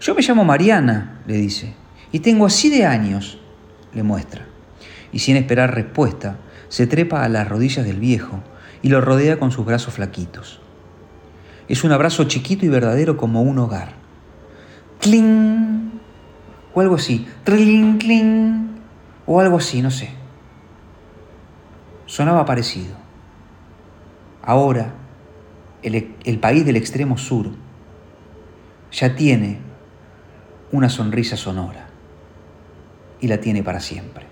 [0.00, 1.74] Yo me llamo Mariana, le dice,
[2.10, 3.38] y tengo así de años,
[3.92, 4.49] le muestra.
[5.12, 6.38] Y sin esperar respuesta,
[6.68, 8.40] se trepa a las rodillas del viejo
[8.82, 10.60] y lo rodea con sus brazos flaquitos.
[11.68, 13.92] Es un abrazo chiquito y verdadero como un hogar.
[15.00, 16.00] ¡Cling!
[16.74, 17.26] O algo así.
[17.44, 18.80] ¡Tling, cling!
[19.26, 20.10] O algo así, no sé.
[22.06, 22.96] Sonaba parecido.
[24.42, 24.94] Ahora,
[25.82, 27.50] el, el país del extremo sur
[28.90, 29.60] ya tiene
[30.72, 31.86] una sonrisa sonora
[33.20, 34.26] y la tiene para siempre.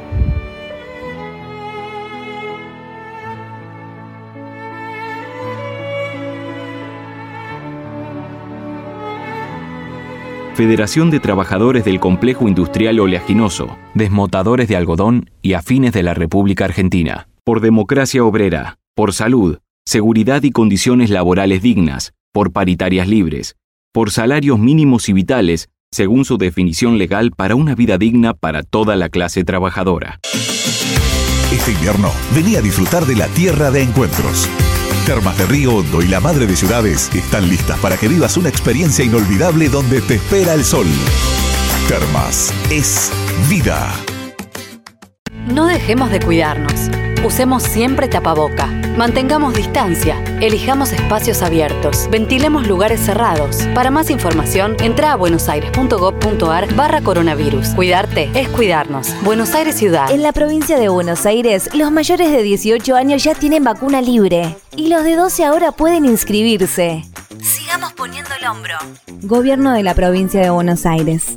[10.60, 16.66] Federación de Trabajadores del Complejo Industrial Oleaginoso, Desmotadores de Algodón y Afines de la República
[16.66, 17.28] Argentina.
[17.44, 19.56] Por democracia obrera, por salud,
[19.86, 23.56] seguridad y condiciones laborales dignas, por paritarias libres,
[23.90, 28.96] por salarios mínimos y vitales, según su definición legal para una vida digna para toda
[28.96, 30.20] la clase trabajadora.
[31.50, 34.46] Este invierno, vení a disfrutar de la tierra de encuentros.
[35.10, 38.48] Termas de Río Hondo y la Madre de Ciudades están listas para que vivas una
[38.48, 40.86] experiencia inolvidable donde te espera el sol.
[41.88, 43.10] Termas es
[43.48, 43.92] vida.
[45.52, 47.09] No dejemos de cuidarnos.
[47.24, 48.66] Usemos siempre tapaboca.
[48.96, 50.16] Mantengamos distancia.
[50.40, 52.08] Elijamos espacios abiertos.
[52.10, 53.58] Ventilemos lugares cerrados.
[53.74, 57.68] Para más información, entra a buenosaires.gov.ar barra coronavirus.
[57.74, 59.14] Cuidarte es cuidarnos.
[59.22, 60.10] Buenos Aires Ciudad.
[60.10, 64.56] En la provincia de Buenos Aires, los mayores de 18 años ya tienen vacuna libre.
[64.74, 67.04] Y los de 12 ahora pueden inscribirse.
[67.42, 68.76] Sigamos poniendo el hombro.
[69.22, 71.36] Gobierno de la provincia de Buenos Aires.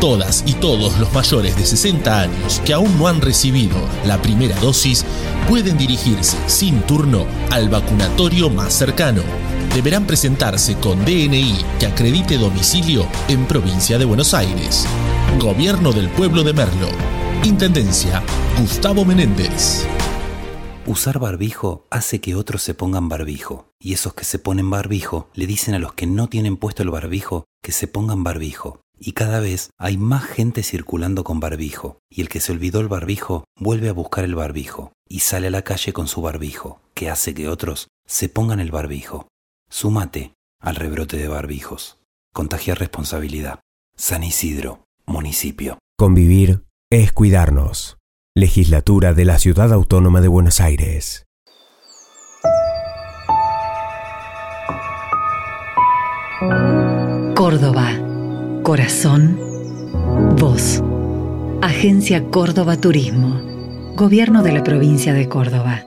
[0.00, 4.58] Todas y todos los mayores de 60 años que aún no han recibido la primera
[4.60, 5.04] dosis
[5.48, 9.22] pueden dirigirse sin turno al vacunatorio más cercano.
[9.74, 14.86] Deberán presentarse con DNI que acredite domicilio en provincia de Buenos Aires.
[15.40, 16.88] Gobierno del pueblo de Merlo.
[17.42, 18.22] Intendencia
[18.58, 19.86] Gustavo Menéndez.
[20.86, 25.46] Usar barbijo hace que otros se pongan barbijo, y esos que se ponen barbijo le
[25.46, 28.83] dicen a los que no tienen puesto el barbijo que se pongan barbijo.
[28.98, 32.88] Y cada vez hay más gente circulando con barbijo, y el que se olvidó el
[32.88, 37.10] barbijo vuelve a buscar el barbijo, y sale a la calle con su barbijo, que
[37.10, 39.28] hace que otros se pongan el barbijo.
[39.68, 41.98] Súmate al rebrote de barbijos.
[42.32, 43.60] Contagiar responsabilidad.
[43.96, 45.78] San Isidro, municipio.
[45.96, 47.98] Convivir es cuidarnos.
[48.36, 51.24] Legislatura de la Ciudad Autónoma de Buenos Aires.
[57.36, 58.13] Córdoba.
[58.64, 59.38] Corazón.
[60.38, 60.82] Voz.
[61.60, 63.38] Agencia Córdoba Turismo.
[63.94, 65.84] Gobierno de la provincia de Córdoba.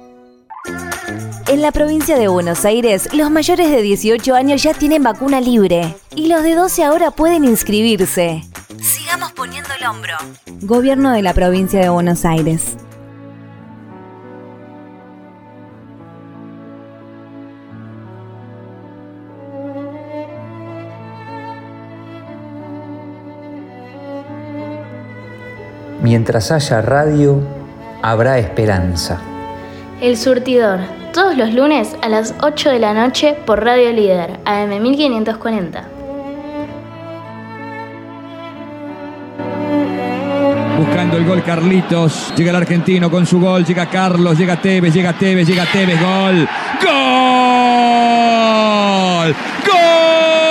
[1.47, 5.95] En la provincia de Buenos Aires, los mayores de 18 años ya tienen vacuna libre
[6.13, 8.43] y los de 12 ahora pueden inscribirse.
[8.79, 10.13] Sigamos poniendo el hombro.
[10.61, 12.77] Gobierno de la provincia de Buenos Aires.
[26.17, 27.39] Mientras haya radio,
[28.01, 29.21] habrá esperanza.
[30.01, 30.79] El Surtidor,
[31.13, 35.83] todos los lunes a las 8 de la noche por Radio Líder, AM 1540.
[40.79, 42.33] Buscando el gol Carlitos.
[42.35, 43.63] Llega el argentino con su gol.
[43.63, 44.39] Llega Carlos.
[44.39, 44.91] Llega Tevez.
[44.91, 45.47] Llega Tevez.
[45.47, 46.01] Llega Tevez.
[46.01, 46.49] Gol.
[46.83, 46.95] Gol.
[49.67, 50.46] Gol.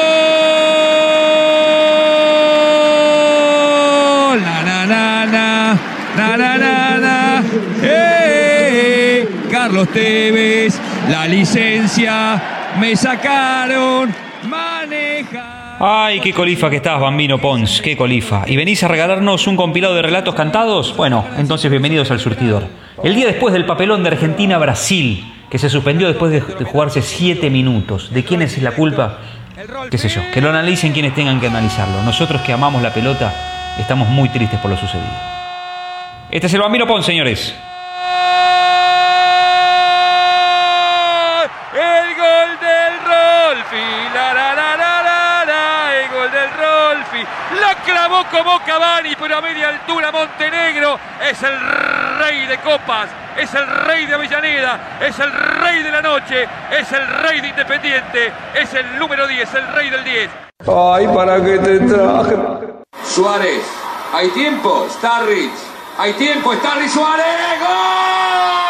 [9.77, 10.81] Carlos Tevez.
[11.11, 12.73] La licencia.
[12.81, 14.09] Me sacaron.
[14.49, 15.77] Maneja.
[15.79, 18.45] Ay, qué colifa que estás, Bambino Pons, qué colifa.
[18.47, 20.97] ¿Y venís a regalarnos un compilado de relatos cantados?
[20.97, 22.67] Bueno, entonces bienvenidos al surtidor.
[23.05, 28.15] El día después del papelón de Argentina-Brasil, que se suspendió después de, jugarse siete minutos.
[28.15, 29.19] ¿De quién es la culpa?
[29.91, 32.03] Qué sé yo, que lo analicen quienes tengan que analizarlo.
[32.03, 35.05] Nosotros que amamos la pelota, estamos muy tristes por lo sucedido.
[36.31, 37.55] Este es el Bambino Pons, señores.
[48.17, 50.99] Clavó como Cavani, pero a media altura Montenegro.
[51.21, 51.59] Es el
[52.19, 53.09] rey de copas.
[53.37, 54.99] Es el rey de Avellaneda.
[55.01, 56.49] Es el rey de la noche.
[56.71, 58.33] Es el rey de Independiente.
[58.55, 60.31] Es el número 10, el rey del 10.
[60.67, 62.37] Ay, ¿para qué te traje?
[63.05, 63.63] Suárez,
[64.15, 65.53] hay tiempo, Starrich.
[65.99, 67.61] Hay tiempo, Starrich Suárez.
[67.61, 68.66] ¡Gol!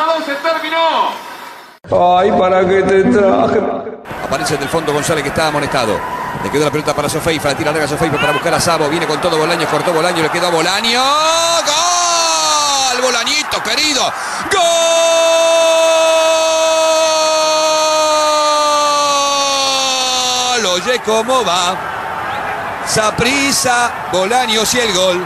[0.00, 0.06] Tiempo.
[0.06, 1.10] 2 a 2 se terminó.
[2.18, 3.60] Ay, ¿para qué te traje?
[4.24, 5.98] Aparece en el fondo González que está amonestado.
[6.44, 8.88] Le quedó la pelota para Sofeifa, la tira larga Sofeifa para buscar a Sabo.
[8.88, 11.02] Viene con todo Bolaños, cortó Bolaño, le quedó a Bolaño.
[11.66, 13.02] ¡Gol!
[13.02, 14.12] Bolañito, querido.
[14.52, 14.60] ¡Gol!
[20.66, 21.76] Oye cómo va.
[22.86, 25.24] Saprisa, Bolaños y el gol.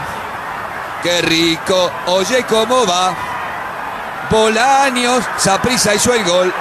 [1.01, 1.91] Qué rico.
[2.07, 3.13] Oye cómo va.
[4.35, 6.53] Bolaños, Saprisa hizo el gol.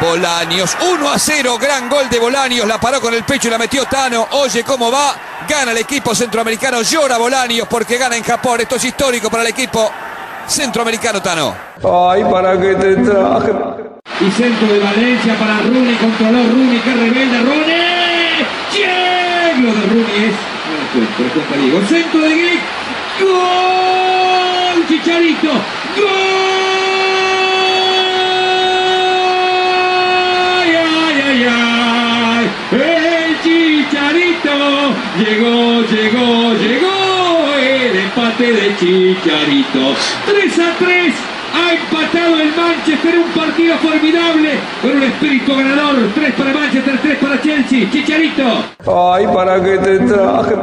[0.00, 3.58] Bolaños, 1 a 0, gran gol de Bolaños, la paró con el pecho y la
[3.58, 4.28] metió Tano.
[4.30, 5.16] Oye cómo va,
[5.48, 8.60] gana el equipo centroamericano, llora Bolaños porque gana en Japón.
[8.60, 9.90] Esto es histórico para el equipo
[10.46, 11.56] centroamericano Tano.
[11.82, 13.50] Ay, ¿para qué te traje?
[14.20, 18.46] Y centro de Valencia para Rooney, controló Rooney, que rebelde Rooney.
[18.72, 19.60] ¡Che!
[19.60, 20.34] Lo de Rooney es.
[21.82, 21.88] No.
[21.88, 22.60] Centro de Glick.
[23.20, 24.86] ¡Gol!
[24.88, 25.48] Chicharito.
[25.48, 26.46] ¡Gol!
[30.58, 32.50] ¡Ay, ay, ay, ay!
[32.72, 39.96] El Chicharito llegó, llegó, llegó el empate de Chicharito.
[40.24, 41.14] 3 a 3.
[41.52, 45.96] Ha empatado el Manchester, un partido formidable con un espíritu ganador.
[46.14, 47.90] 3 para Manchester, 3 para Chelsea.
[47.90, 48.44] Chicharito.
[48.86, 50.54] Ay, ¿para qué te traje?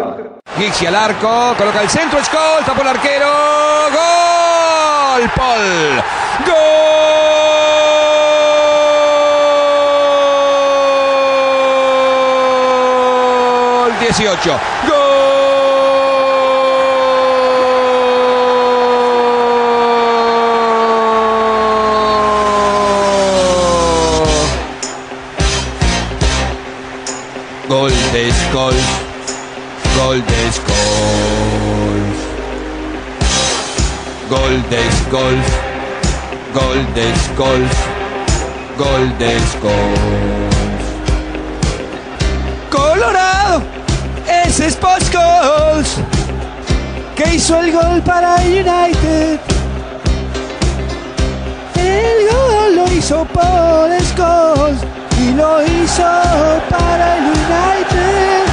[0.57, 3.27] Gixi al arco, coloca el centro, es gol, tapó el arquero.
[3.91, 5.29] ¡Gol!
[5.35, 6.03] Paul.
[6.45, 8.02] ¡Gol!
[14.03, 14.59] 18.
[28.53, 28.73] Gol.
[29.97, 32.19] Gol de Scholes.
[34.29, 34.83] Gol de.
[36.53, 37.13] Gol de.
[38.77, 40.85] Gol de Scholes.
[42.69, 43.63] Colorado,
[44.53, 45.15] ese es Post
[47.15, 49.39] que hizo el gol para United.
[51.75, 54.77] El gol lo hizo Paul Scholes
[55.19, 56.03] y lo hizo
[56.69, 58.43] para el United.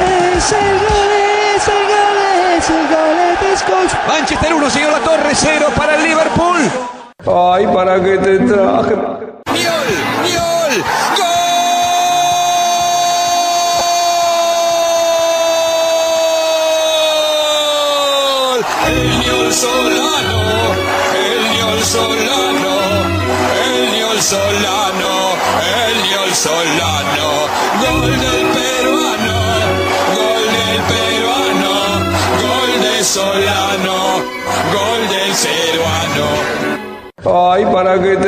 [0.00, 1.10] Es el gol,
[1.56, 2.18] es el gol,
[2.56, 3.92] es el gol de Scholes.
[4.08, 6.60] Manchester 1, señor La Torre 0 para el Liverpool.
[7.26, 9.17] Ay, ¿para qué te traje?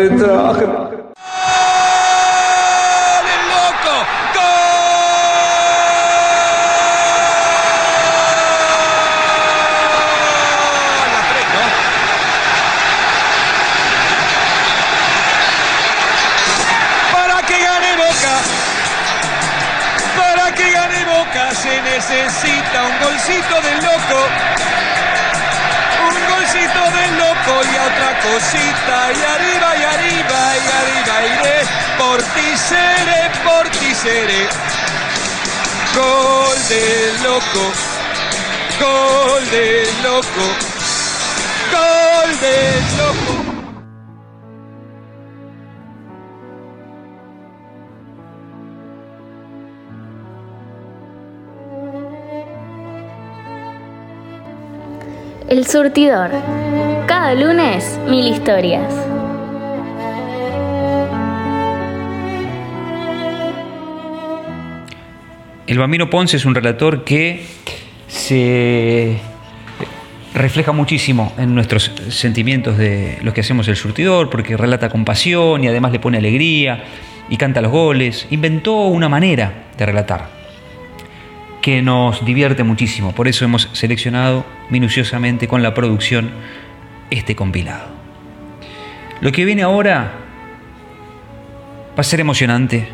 [0.08, 0.90] Boca.
[21.52, 24.28] Se necesita un golcito del loco.
[26.08, 26.89] Un golcito
[27.48, 29.12] y otra cosita.
[29.12, 31.58] Y arriba, y arriba, y arriba iré.
[31.98, 34.48] Por ti seré, por ti seré.
[35.94, 37.72] Gol del loco,
[38.78, 40.44] gol del loco,
[41.72, 43.09] gol del loco.
[55.50, 56.30] El surtidor.
[57.08, 58.94] Cada lunes, mil historias.
[65.66, 67.44] El Bambino Ponce es un relator que
[68.06, 69.18] se
[70.34, 75.64] refleja muchísimo en nuestros sentimientos de los que hacemos el surtidor, porque relata con pasión
[75.64, 76.84] y además le pone alegría
[77.28, 78.28] y canta los goles.
[78.30, 80.39] Inventó una manera de relatar
[81.60, 83.12] que nos divierte muchísimo.
[83.12, 86.30] Por eso hemos seleccionado minuciosamente con la producción
[87.10, 87.88] este compilado.
[89.20, 90.12] Lo que viene ahora
[91.96, 92.88] va a ser emocionante.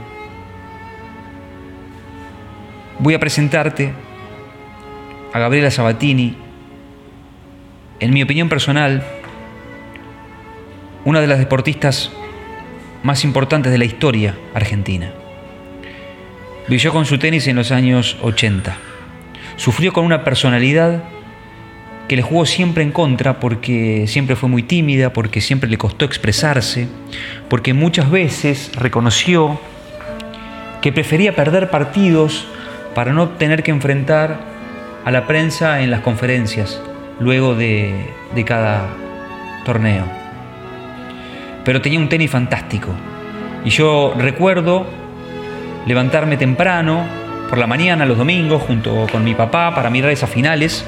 [2.99, 3.93] Voy a presentarte
[5.33, 6.37] a Gabriela Sabatini,
[8.01, 9.05] en mi opinión personal,
[11.05, 12.11] una de las deportistas
[13.03, 15.13] más importantes de la historia argentina.
[16.69, 18.77] Brilló con su tenis en los años 80.
[19.57, 21.05] Sufrió con una personalidad
[22.09, 26.05] que le jugó siempre en contra porque siempre fue muy tímida, porque siempre le costó
[26.05, 26.89] expresarse,
[27.49, 29.61] porque muchas veces reconoció
[30.83, 32.47] que prefería perder partidos
[32.97, 34.41] para no tener que enfrentar
[35.05, 36.81] a la prensa en las conferencias
[37.21, 37.95] luego de,
[38.35, 38.89] de cada
[39.65, 40.05] torneo.
[41.65, 42.89] Pero tenía un tenis fantástico.
[43.65, 45.06] Y yo recuerdo
[45.87, 47.05] levantarme temprano,
[47.49, 50.85] por la mañana, los domingos, junto con mi papá, para mirar esas finales.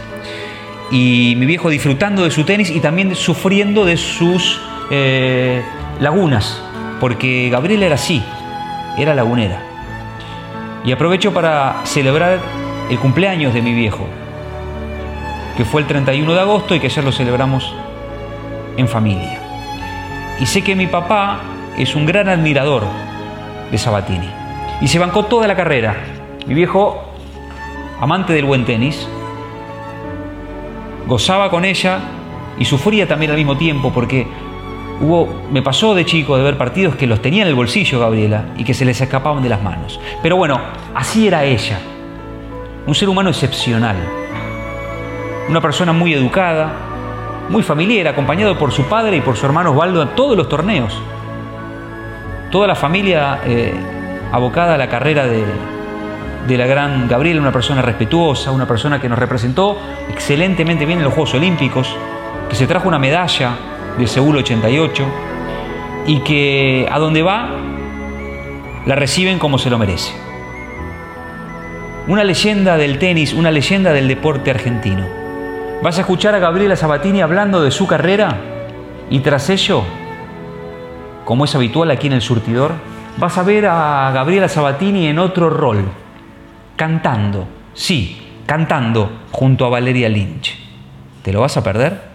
[0.91, 5.63] Y mi viejo disfrutando de su tenis y también sufriendo de sus eh,
[6.01, 6.61] lagunas,
[7.01, 8.23] porque Gabriela era así,
[8.97, 9.63] era lagunera.
[10.85, 12.41] Y aprovecho para celebrar
[12.91, 14.07] el cumpleaños de mi viejo,
[15.57, 17.73] que fue el 31 de agosto y que ayer lo celebramos
[18.77, 19.39] en familia.
[20.41, 21.41] Y sé que mi papá
[21.77, 22.85] es un gran admirador
[23.71, 24.38] de Sabatini
[24.81, 25.97] y se bancó toda la carrera.
[26.47, 27.03] Mi viejo,
[28.01, 29.09] amante del buen tenis,
[31.07, 32.01] gozaba con ella
[32.59, 34.27] y sufría también al mismo tiempo porque
[35.01, 38.47] hubo, me pasó de chico de ver partidos que los tenía en el bolsillo Gabriela
[38.57, 40.01] y que se les escapaban de las manos.
[40.23, 40.61] Pero bueno,
[40.95, 41.79] así era ella.
[42.87, 43.97] Un ser humano excepcional.
[45.49, 46.73] Una persona muy educada,
[47.49, 51.01] muy familiar, acompañado por su padre y por su hermano Osvaldo en todos los torneos.
[52.51, 53.75] Toda la familia eh,
[54.33, 55.45] abocada a la carrera de,
[56.47, 59.79] de la gran Gabriela, una persona respetuosa, una persona que nos representó
[60.11, 61.95] excelentemente bien en los Juegos Olímpicos,
[62.49, 63.53] que se trajo una medalla
[63.99, 65.05] del Seúl 88
[66.07, 67.51] y que a donde va
[68.87, 70.15] la reciben como se lo merece.
[72.07, 75.07] Una leyenda del tenis, una leyenda del deporte argentino.
[75.83, 78.39] Vas a escuchar a Gabriela Sabatini hablando de su carrera
[79.11, 79.83] y tras ello,
[81.27, 82.73] como es habitual aquí en el surtidor,
[83.19, 85.85] vas a ver a Gabriela Sabatini en otro rol,
[86.77, 88.17] cantando, sí,
[88.47, 90.57] cantando junto a Valeria Lynch.
[91.23, 92.08] ¿Te lo vas a perder?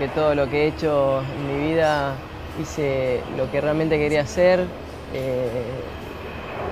[0.00, 2.14] Que todo lo que he hecho en mi vida
[2.60, 4.66] hice lo que realmente quería hacer.
[5.12, 5.62] eh,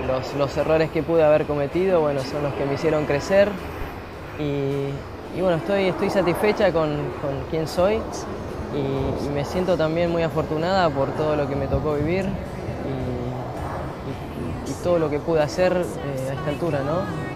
[0.06, 3.50] los, los errores que pude haber cometido, bueno, son los que me hicieron crecer.
[4.38, 6.88] Y, bueno, estoy, estoy satisfecha con,
[7.20, 8.00] con quién soy
[8.74, 12.24] y, me siento también muy afortunada por todo lo que me tocó vivir
[14.66, 17.27] y todo lo que pude hacer eh, a esta altura, ¿no?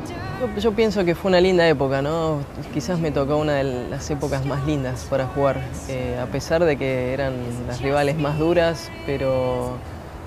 [0.42, 2.40] Yo, yo pienso que fue una linda época, ¿no?
[2.74, 6.76] Quizás me tocó una de las épocas más lindas para jugar, eh, a pesar de
[6.76, 7.34] que eran
[7.68, 9.76] las rivales más duras, pero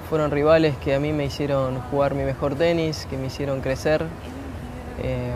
[0.09, 4.05] fueron rivales que a mí me hicieron jugar mi mejor tenis, que me hicieron crecer.
[5.03, 5.33] Eh,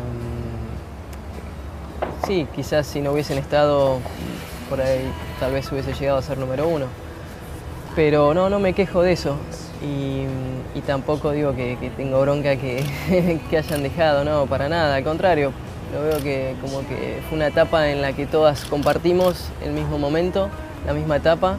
[2.26, 3.98] sí, quizás si no hubiesen estado
[4.70, 5.12] por ahí,
[5.42, 6.86] tal vez hubiese llegado a ser número uno.
[7.98, 9.36] Pero no, no me quejo de eso.
[9.82, 12.84] Y, tampoco digo que, que tengo bronca que,
[13.52, 14.96] hayan dejado, no, para nada.
[14.96, 15.52] Al contrario,
[15.94, 20.00] lo veo que como que fue una etapa en la que todas compartimos el mismo
[20.00, 20.50] momento,
[20.86, 21.58] la misma etapa.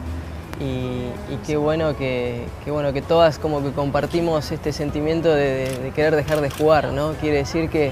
[0.59, 1.09] Y,
[1.47, 6.41] qué bueno que, qué bueno que todas como que compartimos este sentimiento de, querer dejar
[6.41, 7.13] de jugar, ¿no?
[7.13, 7.91] Quiere decir que,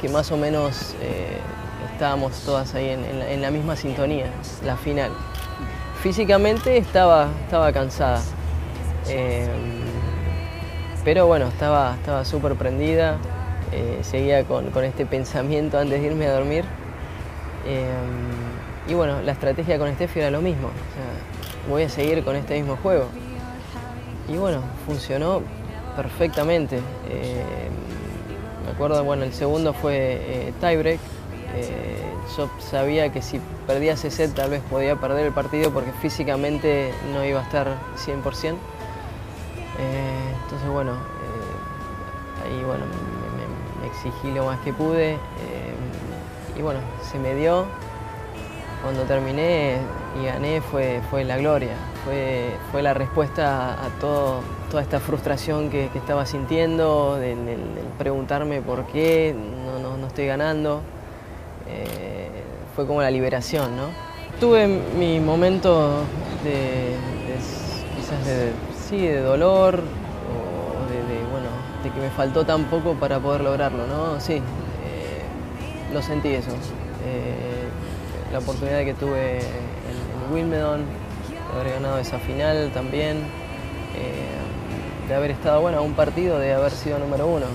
[0.00, 1.38] que, más o menos eh,
[1.92, 4.26] estábamos todas ahí en, en la, en la misma sintonía,
[4.66, 5.12] la final.
[6.02, 8.20] Físicamente estaba, estaba cansada,
[9.08, 9.48] eh,
[11.04, 13.16] pero bueno, estaba estaba súper prendida,
[13.72, 16.64] eh, seguía con, con este pensamiento antes de irme a dormir.
[17.66, 17.86] Eh,
[18.88, 20.70] y bueno, la estrategia con Steffi era lo mismo,
[21.68, 23.06] voy a seguir con este mismo juego.
[24.28, 25.42] Y bueno, funcionó
[25.96, 26.80] perfectamente.
[27.08, 27.68] Eh,
[28.64, 31.00] me acuerdo, bueno, el segundo fue eh, tiebreak.
[31.54, 31.96] Eh,
[32.36, 36.92] yo sabía que si perdía ese set tal vez podía perder el partido porque físicamente
[37.12, 38.54] no iba a estar 100%.
[39.80, 45.12] Eh, entonces, bueno, eh, ahí bueno, me, exigí lo más que pude.
[45.14, 45.18] eh,
[46.56, 47.64] y bueno, se me dio.
[48.82, 49.76] Cuando terminé
[50.20, 51.74] y gané fue, fue la gloria,
[52.04, 57.60] fue, fue la respuesta a todo, toda esta frustración que, estaba sintiendo, del, del
[57.98, 59.34] preguntarme por qué
[59.66, 60.80] no, no- no estoy ganando.
[62.74, 63.84] Fue como la liberación, ¿no?
[64.40, 66.02] Tuve mi momento
[66.42, 68.52] de, de- quizás de,
[68.90, 71.46] sí, de dolor o de, bueno,
[71.84, 74.20] de que me faltó tan poco para poder lograrlo, ¿no?
[74.20, 75.22] Sí, eh,
[75.94, 76.50] lo sentí eso.
[77.06, 77.68] Eh,
[78.32, 79.44] la oportunidad que tuve en,
[80.26, 83.18] en Wimbledon, de haber ganado esa final también,
[83.96, 87.46] eh, de haber estado bueno a un partido, de haber sido número uno.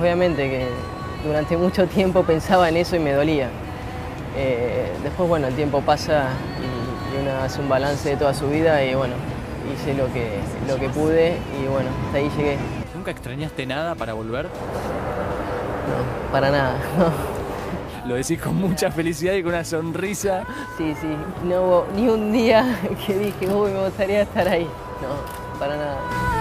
[0.00, 0.66] Obviamente que
[1.24, 3.48] durante mucho tiempo pensaba en eso y me dolía.
[5.02, 8.82] Después, bueno, el tiempo pasa y, y uno hace un balance de toda su vida
[8.84, 9.14] y bueno,
[9.72, 10.38] hice lo que,
[10.68, 12.56] lo que pude y bueno, hasta ahí llegué.
[12.94, 14.46] ¿Nunca extrañaste nada para volver?
[14.46, 16.76] No, para nada.
[18.06, 20.44] Lo decís con mucha felicidad y con una sonrisa.
[20.76, 21.06] Sí, sí,
[21.44, 24.64] no hubo ni un día que dije, uy, me gustaría estar ahí.
[24.64, 26.31] No, para nada.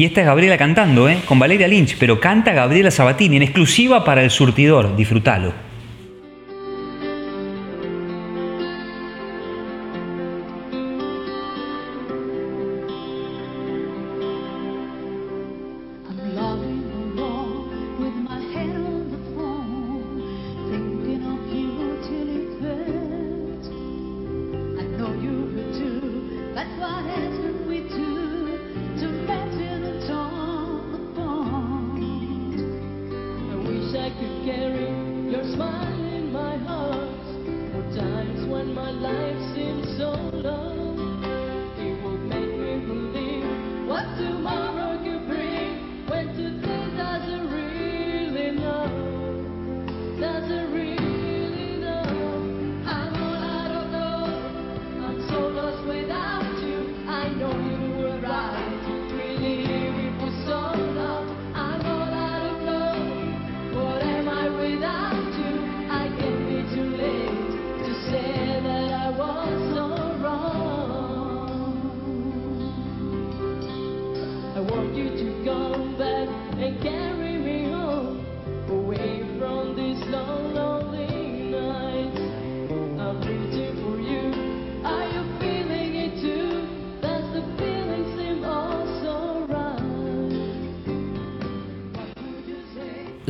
[0.00, 1.18] Y esta es Gabriela cantando, ¿eh?
[1.26, 4.96] con Valeria Lynch, pero canta Gabriela Sabatini en exclusiva para el surtidor.
[4.96, 5.52] Disfrútalo.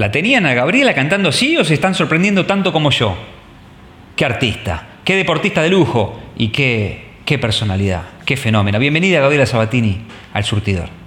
[0.01, 3.19] ¿La tenían a Gabriela cantando así o se están sorprendiendo tanto como yo?
[4.17, 8.79] Qué artista, qué deportista de lujo y qué, qué personalidad, qué fenómeno.
[8.79, 9.99] Bienvenida Gabriela Sabatini
[10.33, 11.00] al surtidor.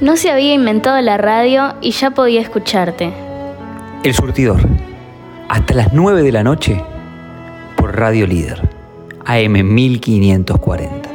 [0.00, 3.12] No se había inventado la radio y ya podía escucharte.
[4.02, 4.60] El surtidor.
[5.48, 6.82] Hasta las 9 de la noche
[7.76, 8.60] por Radio Líder.
[9.24, 11.08] AM 1540.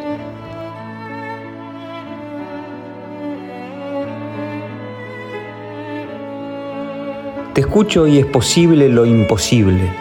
[7.53, 9.91] Te escucho y es posible lo imposible.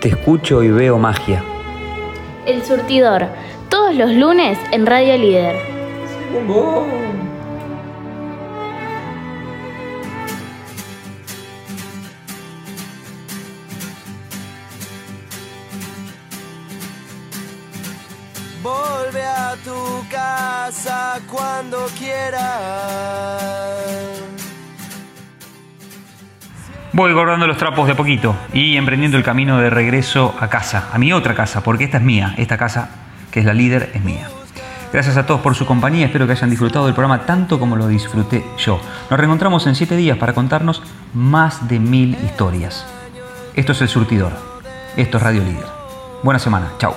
[0.00, 1.42] Te escucho y veo magia.
[2.46, 3.26] El surtidor.
[3.68, 5.56] Todos los lunes en Radio Líder.
[26.96, 30.88] Voy guardando los trapos de a poquito y emprendiendo el camino de regreso a casa,
[30.94, 32.88] a mi otra casa, porque esta es mía, esta casa
[33.30, 34.30] que es la líder es mía.
[34.94, 37.86] Gracias a todos por su compañía, espero que hayan disfrutado del programa tanto como lo
[37.86, 38.80] disfruté yo.
[39.10, 40.82] Nos reencontramos en 7 días para contarnos
[41.12, 42.86] más de mil historias.
[43.54, 44.32] Esto es El Surtidor,
[44.96, 45.66] esto es Radio Líder.
[46.22, 46.96] Buena semana, chao.